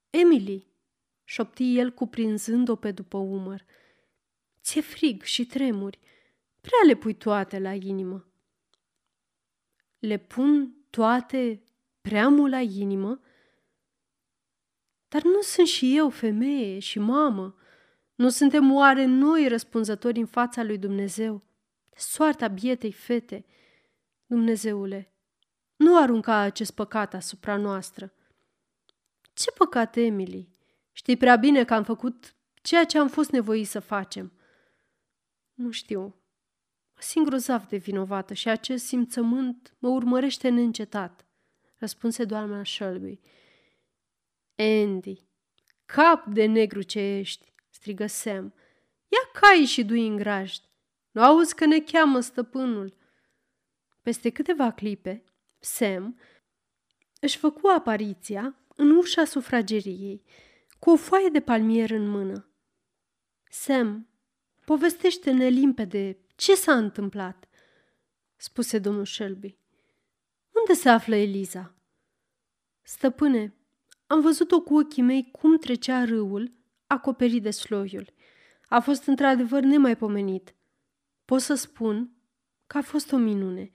[0.10, 0.68] Emily,
[1.24, 3.66] șopti el cuprinzând-o pe după umăr.
[4.62, 6.00] Ți-e frig și tremuri.
[6.62, 8.32] Prea le pui toate la inimă.
[10.00, 11.64] Le pun toate
[12.02, 13.20] prea mult la inimă?
[15.08, 17.56] Dar nu sunt și eu femeie și mamă?
[18.16, 21.44] Nu suntem oare noi răspunzători în fața lui Dumnezeu?
[21.96, 23.46] Soarta bietei fete.
[24.26, 25.14] Dumnezeule,
[25.76, 28.14] nu arunca acest păcat asupra noastră.
[29.34, 30.50] Ce păcat, Emily?
[30.92, 34.32] Știi prea bine că am făcut ceea ce am fost nevoit să facem.
[35.54, 36.16] Nu știu.
[36.98, 41.26] Mă simt grozav de vinovată și acest simțământ mă urmărește neîncetat,
[41.76, 43.20] răspunse doamna Shelby.
[44.56, 45.28] Andy,
[45.86, 48.54] cap de negru ce ești, strigă Sam.
[49.08, 50.62] Ia cai și dui în grajd.
[51.12, 52.98] Nu auzi că ne cheamă stăpânul.
[54.02, 55.24] Peste câteva clipe,
[55.60, 56.20] Sam
[57.20, 60.24] își făcu apariția în ușa sufrageriei,
[60.80, 62.50] cu o foaie de palmier în mână.
[63.50, 64.10] Sam,
[64.66, 67.48] povestește-ne limpede ce s-a întâmplat,
[68.36, 69.58] spuse domnul Shelby.
[70.52, 71.76] Unde se află Eliza?
[72.82, 73.56] Stăpâne,
[74.08, 76.52] am văzut-o cu ochii mei cum trecea râul
[76.88, 78.14] acoperit de sloiul.
[78.68, 80.56] A fost într-adevăr nemaipomenit.
[81.26, 82.12] Pot să spun
[82.68, 83.72] că a fost o minune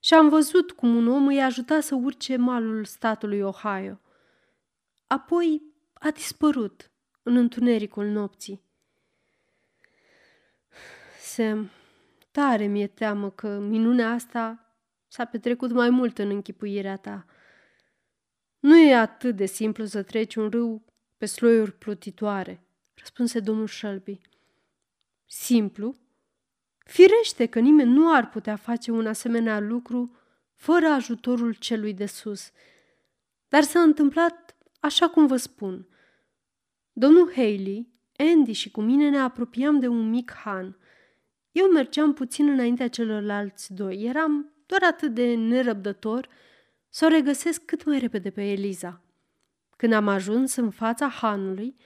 [0.00, 4.00] și am văzut cum un om îi ajuta să urce malul statului Ohio.
[5.06, 6.90] Apoi a dispărut
[7.22, 8.62] în întunericul nopții.
[11.20, 11.70] Sam,
[12.30, 14.74] tare mi-e teamă că minunea asta
[15.08, 17.26] s-a petrecut mai mult în închipuirea ta.
[18.58, 20.84] Nu e atât de simplu să treci un râu
[21.16, 24.20] pe sloiuri plutitoare, răspunse domnul Shelby.
[25.26, 25.96] Simplu?
[26.78, 30.16] Firește că nimeni nu ar putea face un asemenea lucru
[30.54, 32.50] fără ajutorul celui de sus.
[33.48, 35.88] Dar s-a întâmplat așa cum vă spun.
[36.92, 40.76] Domnul Haley, Andy și cu mine ne apropiam de un mic han.
[41.52, 44.02] Eu mergeam puțin înaintea celorlalți doi.
[44.02, 46.28] Eram doar atât de nerăbdător
[46.88, 49.02] să o regăsesc cât mai repede pe Eliza.
[49.76, 51.76] Când am ajuns în fața hanului,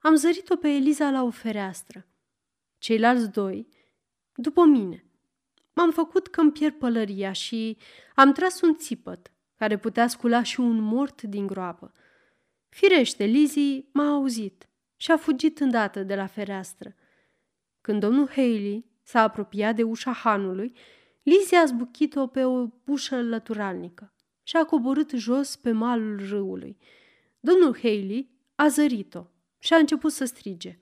[0.00, 2.06] am zărit-o pe Eliza la o fereastră.
[2.78, 3.68] Ceilalți doi,
[4.34, 5.04] după mine.
[5.72, 7.76] M-am făcut că-mi pierd pălăria și
[8.14, 11.94] am tras un țipăt care putea scula și un mort din groapă.
[12.68, 16.94] Firește, Lizzie m-a auzit și a fugit îndată de la fereastră.
[17.80, 20.72] Când domnul Haley s-a apropiat de ușa hanului,
[21.22, 26.76] Lizzie a zbuchit-o pe o ușă lăturalnică și a coborât jos pe malul râului.
[27.40, 29.26] Domnul Haley a zărit-o
[29.58, 30.78] și a început să strige.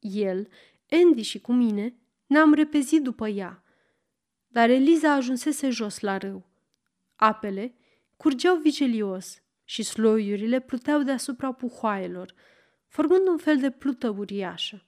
[0.00, 0.48] El,
[0.90, 1.94] Andy și cu mine
[2.26, 3.64] ne-am repezit după ea,
[4.48, 6.48] dar Eliza ajunsese jos la râu.
[7.16, 7.74] Apele
[8.16, 12.34] curgeau vigilios și sloiurile pluteau deasupra puhoaielor,
[12.86, 14.84] formând un fel de plută uriașă.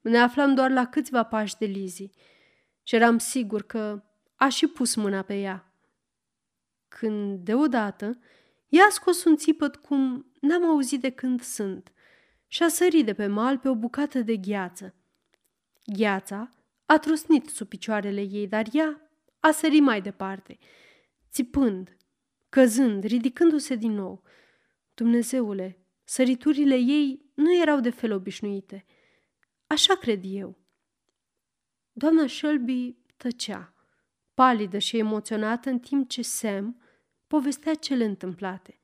[0.00, 2.10] Ne aflam doar la câțiva pași de Lizi
[2.82, 4.02] și eram sigur că
[4.34, 5.72] a și pus mâna pe ea.
[6.88, 8.18] Când, deodată,
[8.68, 11.92] ea a scos un țipăt cum n-am auzit de când sunt
[12.46, 14.94] și a sărit de pe mal pe o bucată de gheață.
[15.84, 16.52] Gheața
[16.86, 20.58] a trusnit sub picioarele ei, dar ea a sărit mai departe,
[21.30, 21.96] țipând,
[22.48, 24.22] căzând, ridicându-se din nou.
[24.94, 28.84] Dumnezeule, săriturile ei nu erau de fel obișnuite.
[29.68, 30.58] Așa cred eu.
[31.92, 33.74] Doamna Shelby tăcea,
[34.34, 36.82] palidă și emoționată, în timp ce Sam
[37.26, 38.78] povestea cele întâmplate.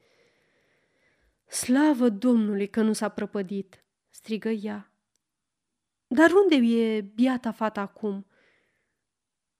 [1.49, 4.93] Slavă Domnului că nu s-a prăpădit, strigă ea.
[6.07, 8.27] Dar unde e biata fata acum?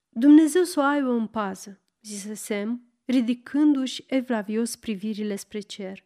[0.09, 6.05] Dumnezeu să o aibă în pază, zise Sam, ridicându-și evlavios privirile spre cer.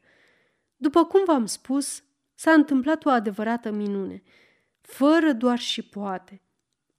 [0.76, 2.04] După cum v-am spus,
[2.34, 4.22] s-a întâmplat o adevărată minune,
[4.88, 6.42] fără doar și poate.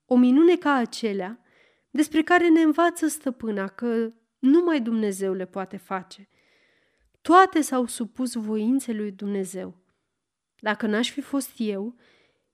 [0.06, 1.42] O minune ca acelea,
[1.90, 6.30] despre care ne învață stăpâna că numai Dumnezeu le poate face.
[7.22, 9.78] Toate s-au supus voinței lui Dumnezeu.
[10.60, 11.96] Dacă n-aș fi fost eu,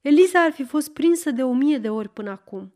[0.01, 2.75] Eliza ar fi fost prinsă de o mie de ori până acum.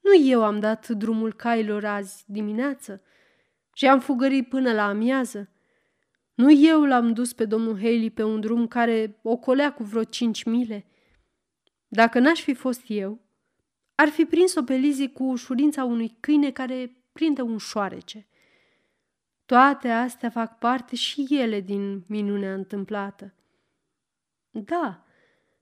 [0.00, 3.02] Nu eu am dat drumul cailor azi dimineață
[3.72, 5.50] și am fugărit până la amiază.
[6.34, 10.44] Nu eu l-am dus pe domnul Haley pe un drum care ocolea cu vreo cinci
[10.44, 10.86] mile.
[11.94, 13.20] Dacă n-aș fi fost eu,
[13.94, 18.26] ar fi prins-o pe Lizzie cu ușurința unui câine care prinde un șoarece.
[19.46, 23.34] Toate astea fac parte și ele din minunea întâmplată.
[24.50, 25.04] Da,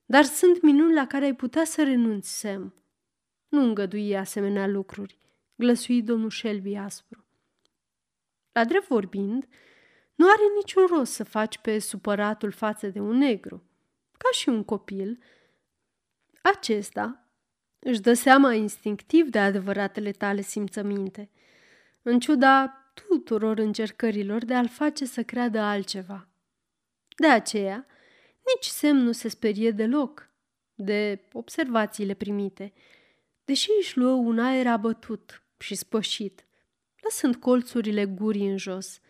[0.06, 2.74] dar sunt minuni la care ai putea să renunți, Sam.
[3.48, 5.18] Nu îngădui asemenea lucruri,
[5.54, 7.24] glăsui domnul Shelby aspru.
[8.52, 9.48] La drept vorbind,
[10.14, 13.62] nu are niciun rost să faci pe supăratul față de un negru,
[14.18, 15.18] ca și un copil,
[16.42, 17.24] acesta
[17.78, 21.30] își dă seama instinctiv de adevăratele tale simțăminte,
[22.02, 26.28] în ciuda tuturor încercărilor de a-l face să creadă altceva.
[27.16, 27.86] De aceea,
[28.54, 30.30] nici semn nu se sperie deloc
[30.74, 32.72] de observațiile primite,
[33.44, 36.46] deși își luă un aer abătut și spășit,
[37.02, 39.00] lăsând colțurile gurii în jos.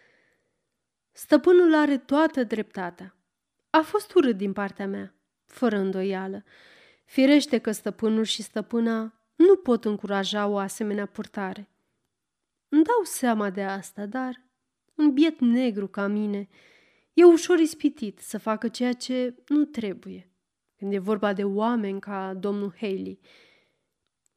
[1.13, 3.15] Stăpânul are toată dreptatea.
[3.71, 5.15] A fost urât din partea mea,
[5.47, 6.45] fără îndoială.
[7.11, 11.69] Firește că stăpânul și stăpâna nu pot încuraja o asemenea purtare.
[12.69, 14.45] Îmi dau seama de asta, dar
[14.95, 16.49] un biet negru ca mine
[17.13, 20.31] e ușor ispitit să facă ceea ce nu trebuie.
[20.77, 23.21] Când e vorba de oameni ca domnul Haley,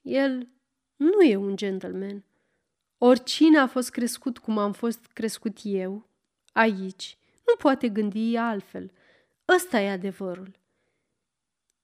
[0.01, 0.47] el
[0.95, 2.23] nu e un gentleman.
[2.97, 6.09] Oricine a fost crescut cum am fost crescut eu,
[6.51, 8.91] aici, nu poate gândi altfel.
[9.47, 10.61] Ăsta e adevărul.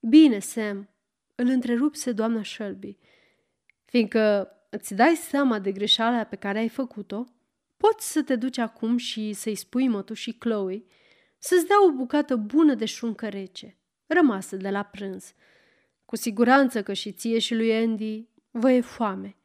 [0.00, 0.88] Bine, Sam,
[1.34, 2.96] îl întrerupse doamna Shelby,
[3.84, 7.26] fiindcă îți dai seama de greșeala pe care ai făcut-o,
[7.76, 10.84] poți să te duci acum și să-i spui mătușii Chloe
[11.38, 13.76] să-ți dea o bucată bună de șuncă rece,
[14.06, 15.34] rămasă de la prânz.
[16.04, 19.36] Cu siguranță că și ție și lui Andy vă e foame.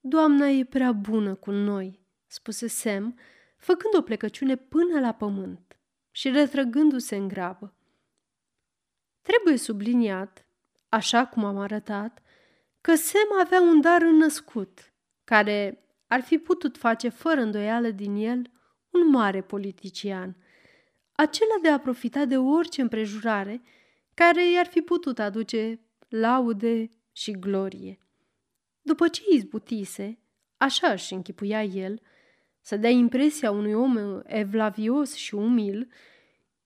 [0.00, 3.18] Doamna e prea bună cu noi, spuse Sam,
[3.56, 5.78] făcând o plecăciune până la pământ
[6.10, 7.75] și retrăgându-se în grabă.
[9.26, 10.46] Trebuie subliniat,
[10.88, 12.22] așa cum am arătat,
[12.80, 14.92] că Sem avea un dar înnăscut,
[15.24, 18.50] care ar fi putut face fără îndoială din el
[18.90, 20.36] un mare politician,
[21.12, 23.62] acela de a profita de orice împrejurare
[24.14, 27.98] care i-ar fi putut aduce laude și glorie.
[28.82, 30.18] După ce izbutise,
[30.56, 32.00] așa își închipuia el,
[32.60, 35.88] să dea impresia unui om evlavios și umil,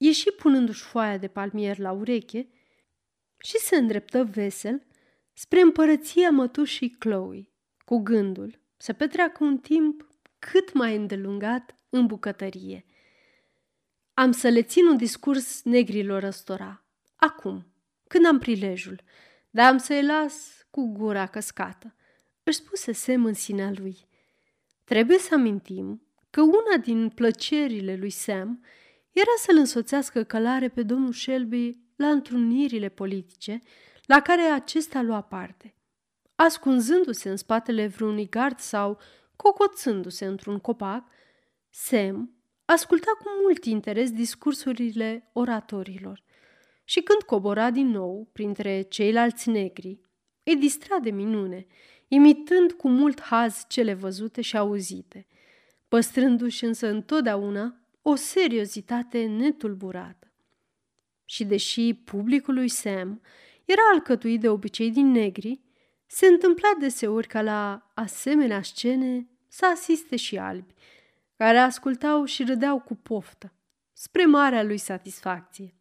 [0.02, 2.48] ieși punându-și foaia de palmier la ureche
[3.38, 4.86] și se îndreptă vesel
[5.32, 7.48] spre împărăția mătușii Chloe,
[7.84, 12.84] cu gândul să petreacă un timp cât mai îndelungat în bucătărie.
[14.14, 16.84] Am să le țin un discurs negrilor răstora,
[17.16, 17.66] acum,
[18.08, 19.00] când am prilejul,
[19.50, 21.94] dar am să-i las cu gura căscată,
[22.42, 23.96] își spuse Sam în sinea lui.
[24.84, 28.64] Trebuie să amintim că una din plăcerile lui Sam
[29.12, 33.60] era să-l însoțească călare pe domnul Shelby la întrunirile politice
[34.04, 35.74] la care acesta lua parte.
[36.34, 38.98] Ascunzându-se în spatele vreunui gard sau
[39.36, 41.04] cocoțându-se într-un copac,
[41.70, 42.34] Sam
[42.64, 46.22] asculta cu mult interes discursurile oratorilor
[46.84, 50.00] și când cobora din nou printre ceilalți negri,
[50.42, 51.66] îi distra de minune,
[52.08, 55.26] imitând cu mult haz cele văzute și auzite,
[55.88, 60.32] păstrându-și însă întotdeauna o seriozitate netulburată.
[61.24, 63.22] Și deși publicul lui Sam
[63.64, 65.60] era alcătuit de obicei din negri,
[66.06, 70.74] se întâmpla deseori ca la asemenea scene să asiste și albi,
[71.36, 73.52] care ascultau și râdeau cu poftă,
[73.92, 75.74] spre marea lui satisfacție.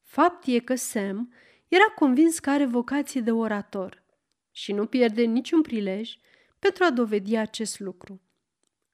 [0.00, 1.32] Fapt e că Sam
[1.68, 4.02] era convins că are vocație de orator
[4.50, 6.18] și nu pierde niciun prilej
[6.58, 8.20] pentru a dovedi acest lucru.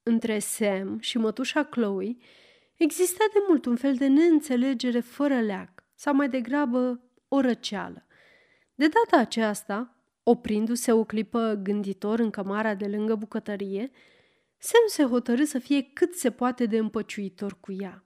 [0.08, 2.16] Între Sam și mătușa Chloe
[2.76, 8.06] exista de mult un fel de neînțelegere fără leac, sau mai degrabă o răceală.
[8.74, 13.90] De data aceasta, oprindu-se o clipă gânditor în cămara de lângă bucătărie,
[14.58, 18.04] Sam se hotărâ să fie cât se poate de împăciuitor cu ea.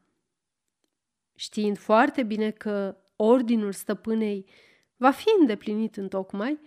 [1.34, 4.50] Știind foarte bine că ordinul stăpânei
[4.96, 6.60] va fi îndeplinit în tocmai,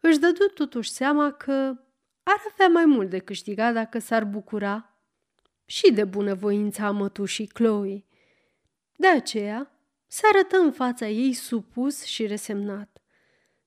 [0.00, 1.76] își dădu totuși seama că
[2.28, 4.96] ar avea mai mult de câștigat dacă s-ar bucura
[5.64, 8.04] și de bunăvoința mătușii Chloe.
[8.96, 9.70] De aceea,
[10.06, 13.02] se arătă în fața ei supus și resemnat,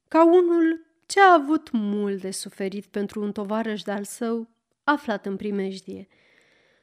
[0.07, 4.49] ca unul ce a avut mult de suferit pentru un tovarăș de-al său
[4.83, 6.07] aflat în primejdie.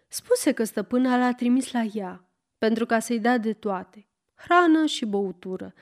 [0.08, 5.04] Spuse că stăpâna l-a trimis la ea, pentru ca să-i dea de toate, hrană și
[5.04, 5.74] băutură,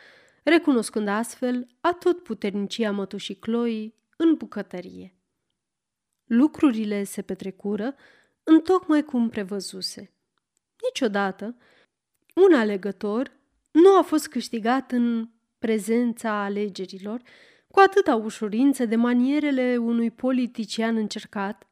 [0.42, 5.13] recunoscând astfel atot puternicia mătușii Chloe în bucătărie.
[6.24, 7.94] Lucrurile se petrecură
[8.42, 10.12] întocmai cum prevăzuse.
[10.82, 11.56] Niciodată,
[12.34, 13.32] un alegător
[13.70, 17.22] nu a fost câștigat în prezența alegerilor
[17.68, 21.68] cu atâta ușurință de manierele unui politician încercat,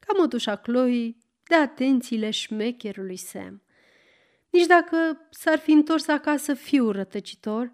[0.00, 3.62] ca mătușa Chloe de atențiile șmecherului Sam.
[4.50, 7.72] Nici dacă s-ar fi întors acasă fiul rătăcitor,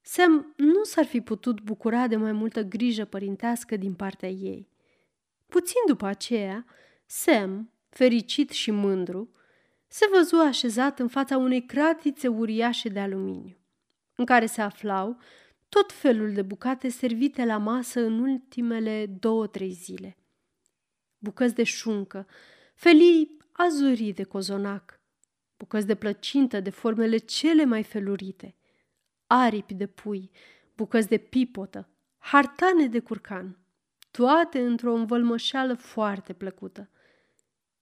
[0.00, 4.68] Sam nu s-ar fi putut bucura de mai multă grijă părintească din partea ei.
[5.56, 6.64] Puțin după aceea,
[7.06, 9.30] Sam, fericit și mândru,
[9.86, 13.56] se văzu așezat în fața unei cratițe uriașe de aluminiu,
[14.14, 15.18] în care se aflau
[15.68, 20.16] tot felul de bucate servite la masă în ultimele două-trei zile.
[21.18, 22.26] Bucăți de șuncă,
[22.74, 25.00] felii azurii de cozonac,
[25.56, 28.56] bucăți de plăcintă de formele cele mai felurite,
[29.26, 30.30] aripi de pui,
[30.74, 31.88] bucăți de pipotă,
[32.18, 33.65] hartane de curcan,
[34.16, 36.90] toate într-o învălmășeală foarte plăcută.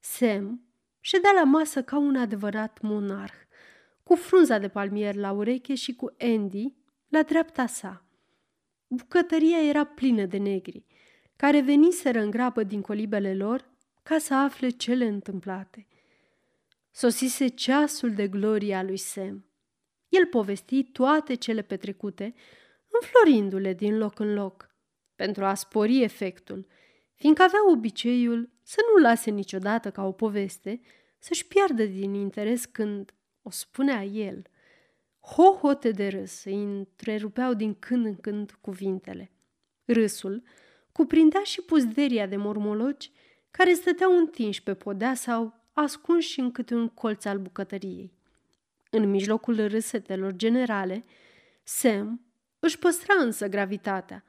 [0.01, 0.65] Sam
[1.01, 3.35] ședea la masă ca un adevărat monarh,
[4.03, 6.75] cu frunza de palmier la ureche și cu Andy
[7.09, 8.05] la dreapta sa.
[8.87, 10.85] Bucătăria era plină de negri,
[11.37, 13.71] care veniseră în grabă din colibele lor
[14.03, 15.87] ca să afle cele întâmplate.
[16.91, 19.45] Sosise ceasul de gloria lui Sam.
[20.09, 22.35] El povesti toate cele petrecute,
[23.01, 24.74] înflorindu-le din loc în loc,
[25.25, 26.67] pentru a spori efectul,
[27.15, 30.81] fiindcă avea obiceiul să nu lase niciodată ca o poveste
[31.19, 34.43] să-și piardă din interes când o spunea el.
[35.21, 39.31] Hohote de râs îi întrerupeau din când în când cuvintele.
[39.85, 40.43] Râsul
[40.93, 43.11] cuprindea și puzderia de mormologi
[43.51, 48.13] care stăteau întinși pe podea sau ascunși în câte un colț al bucătăriei.
[48.91, 51.05] În mijlocul râsetelor generale,
[51.63, 52.21] Sam
[52.59, 54.25] își păstra însă gravitatea,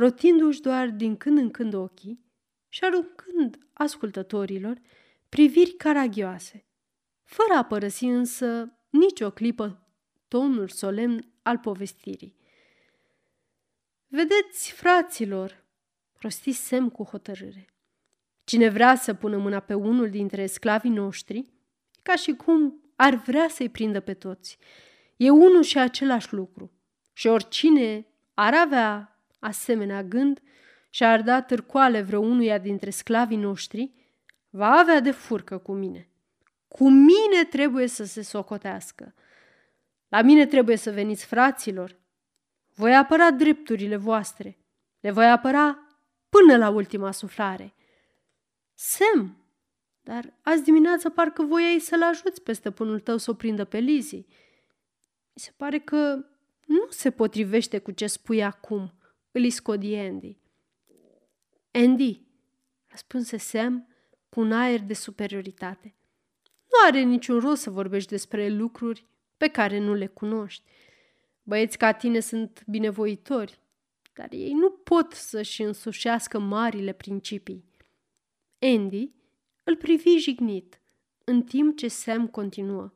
[0.00, 2.24] rotindu-și doar din când în când ochii
[2.68, 4.80] și aruncând ascultătorilor
[5.28, 6.64] priviri caragioase,
[7.24, 9.88] fără a părăsi însă nicio clipă
[10.28, 12.36] tonul solemn al povestirii.
[14.06, 15.64] Vedeți, fraților,
[16.20, 17.66] rosti Sem cu hotărâre.
[18.44, 21.52] Cine vrea să pună mâna pe unul dintre sclavii noștri,
[22.02, 24.58] ca și cum ar vrea să-i prindă pe toți.
[25.16, 26.72] E unul și același lucru.
[27.12, 29.09] Și oricine ar avea
[29.40, 30.40] asemenea gând
[30.90, 33.92] și ar da târcoale vreunuia dintre sclavii noștri,
[34.50, 36.08] va avea de furcă cu mine.
[36.68, 39.14] Cu mine trebuie să se socotească.
[40.08, 41.96] La mine trebuie să veniți, fraților.
[42.74, 44.58] Voi apăra drepturile voastre.
[45.00, 45.78] Le voi apăra
[46.28, 47.74] până la ultima suflare.
[48.74, 49.36] Sem,
[50.00, 54.24] dar azi dimineață parcă voiai să-l ajuți pe stăpânul tău să o prindă pe Lizzie.
[55.32, 56.24] Mi se pare că
[56.66, 58.92] nu se potrivește cu ce spui acum,
[59.30, 60.36] îl scodi Andy.
[61.70, 62.22] Andy,
[62.86, 63.88] răspunse Sam
[64.28, 65.94] cu un aer de superioritate.
[66.44, 69.06] Nu are niciun rost să vorbești despre lucruri
[69.36, 70.62] pe care nu le cunoști.
[71.42, 73.60] Băieți ca tine sunt binevoitori,
[74.14, 77.64] dar ei nu pot să-și însușească marile principii.
[78.58, 79.10] Andy
[79.64, 80.80] îl privi jignit,
[81.24, 82.92] în timp ce Sam continuă.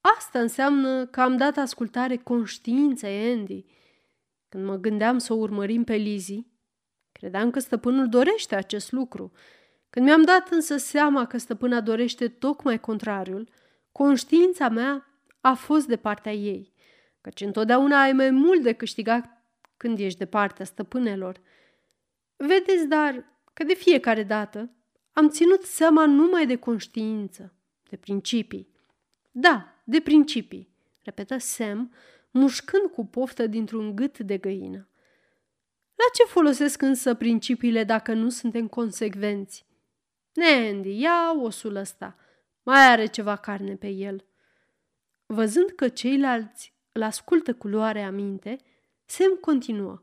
[0.00, 3.64] Asta înseamnă că am dat ascultare conștiinței Andy.
[4.48, 6.46] Când mă gândeam să o urmărim pe Lizzie,
[7.12, 9.32] credeam că stăpânul dorește acest lucru.
[9.90, 13.48] Când mi-am dat însă seama că stăpâna dorește tocmai contrariul,
[13.92, 15.06] conștiința mea
[15.40, 16.72] a fost de partea ei,
[17.20, 19.38] căci întotdeauna ai mai mult de câștigat
[19.76, 21.40] când ești de partea stăpânelor.
[22.36, 24.70] Vedeți, dar, că de fiecare dată
[25.12, 27.52] am ținut seama numai de conștiință,
[27.88, 28.68] de principii.
[29.30, 30.68] Da, de principii,
[31.02, 31.92] repetă Sam,
[32.38, 34.88] mușcând cu poftă dintr-un gât de găină.
[35.94, 39.66] La ce folosesc însă principiile dacă nu suntem consecvenți?
[40.34, 42.16] Andy, ia osul ăsta.
[42.62, 44.24] Mai are ceva carne pe el.
[45.26, 48.56] Văzând că ceilalți îl ascultă cu luare aminte,
[49.04, 50.02] Sam continuă.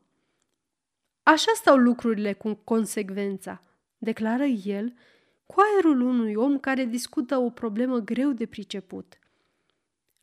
[1.22, 3.62] Așa stau lucrurile cu consecvența,
[3.98, 4.94] declară el
[5.46, 9.18] cu aerul unui om care discută o problemă greu de priceput.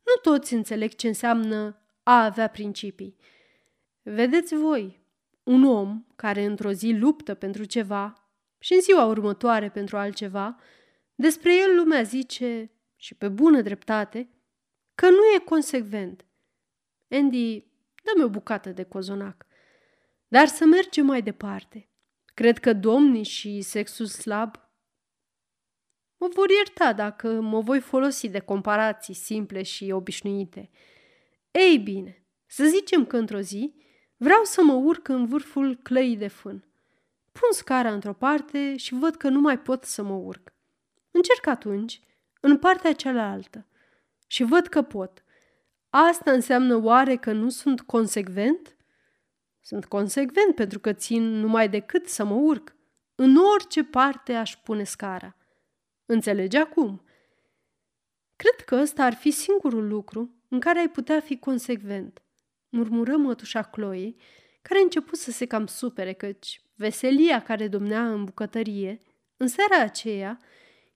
[0.03, 3.16] Nu toți înțeleg ce înseamnă a avea principii.
[4.01, 5.06] Vedeți voi,
[5.43, 8.28] un om care într-o zi luptă pentru ceva
[8.60, 10.60] și în ziua următoare pentru altceva,
[11.16, 14.30] despre el lumea zice, și pe bună dreptate,
[14.95, 16.26] că nu e consecvent.
[17.10, 17.60] Andy,
[18.04, 19.45] dă-mi o bucată de cozonac.
[20.28, 21.89] Dar să mergem mai departe.
[22.26, 24.56] Cred că domnii și sexul slab
[26.18, 30.70] mă vor ierta dacă mă voi folosi de comparații simple și obișnuite.
[31.60, 33.76] Ei bine, să zicem că într-o zi
[34.18, 36.66] vreau să mă urc în vârful clăii de fân.
[37.32, 40.54] Pun scara într-o parte și văd că nu mai pot să mă urc.
[41.12, 42.01] Încerc atunci
[42.39, 43.68] în partea cealaltă
[44.28, 45.24] și văd că pot.
[45.89, 48.78] Asta înseamnă oare că nu sunt consecvent?
[49.62, 52.76] Sunt consecvent pentru că țin numai decât să mă urc.
[53.16, 55.36] În orice parte aș pune scara.
[56.06, 57.04] Înțelegi acum?
[58.36, 62.22] Cred că ăsta ar fi singurul lucru în care ai putea fi consecvent,
[62.70, 64.16] murmură mătușa Chloe,
[64.62, 69.01] care a început să se cam supere, căci veselia care domnea în bucătărie,
[69.38, 70.39] în seara aceea,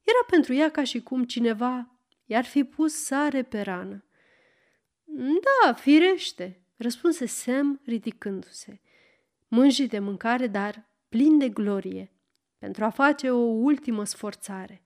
[0.03, 4.05] era pentru ea ca și cum cineva i-ar fi pus sare pe rană.
[5.63, 8.81] Da, firește, răspunse Sam ridicându-se.
[9.47, 12.11] Mânjii de mâncare, dar plin de glorie,
[12.57, 14.81] pentru a face o ultimă sforțare.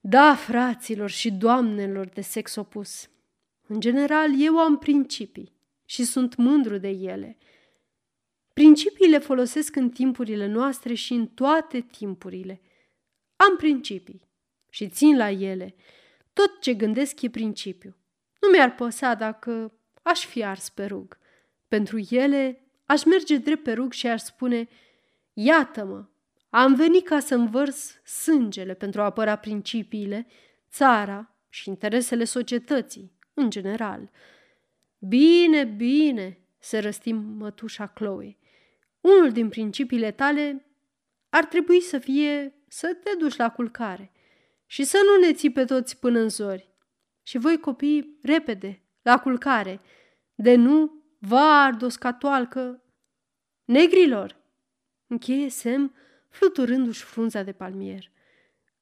[0.00, 3.08] Da, fraților și doamnelor de sex opus,
[3.66, 5.52] în general eu am principii
[5.84, 7.38] și sunt mândru de ele.
[8.52, 12.60] Principiile folosesc în timpurile noastre și în toate timpurile.
[13.36, 14.28] Am principii
[14.70, 15.74] și țin la ele.
[16.32, 17.96] Tot ce gândesc e principiu.
[18.40, 21.18] Nu mi-ar păsa dacă aș fi ars pe rug.
[21.68, 24.68] Pentru ele aș merge drept pe rug și aș spune,
[25.32, 26.04] iată-mă,
[26.50, 30.26] am venit ca să învărs sângele pentru a apăra principiile,
[30.70, 34.10] țara și interesele societății, în general.
[34.98, 38.36] Bine, bine, se răstim mătușa Chloe.
[39.00, 40.66] Unul din principiile tale
[41.28, 44.12] ar trebui să fie să te duci la culcare
[44.66, 46.70] și să nu ne ții pe toți până în zori.
[47.22, 49.80] Și voi copii, repede, la culcare,
[50.34, 52.82] de nu va ardos ca toalcă.
[53.64, 54.36] Negrilor!
[55.06, 55.94] Încheie Sem,
[56.28, 58.10] fluturându-și frunza de palmier.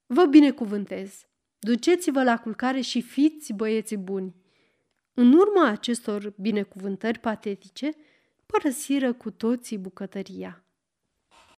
[0.07, 1.27] Vă binecuvântez!
[1.59, 4.44] Duceți-vă la culcare și fiți băieții buni!
[5.15, 7.91] În urma acestor binecuvântări patetice,
[8.47, 10.64] părăsiră cu toții bucătăria.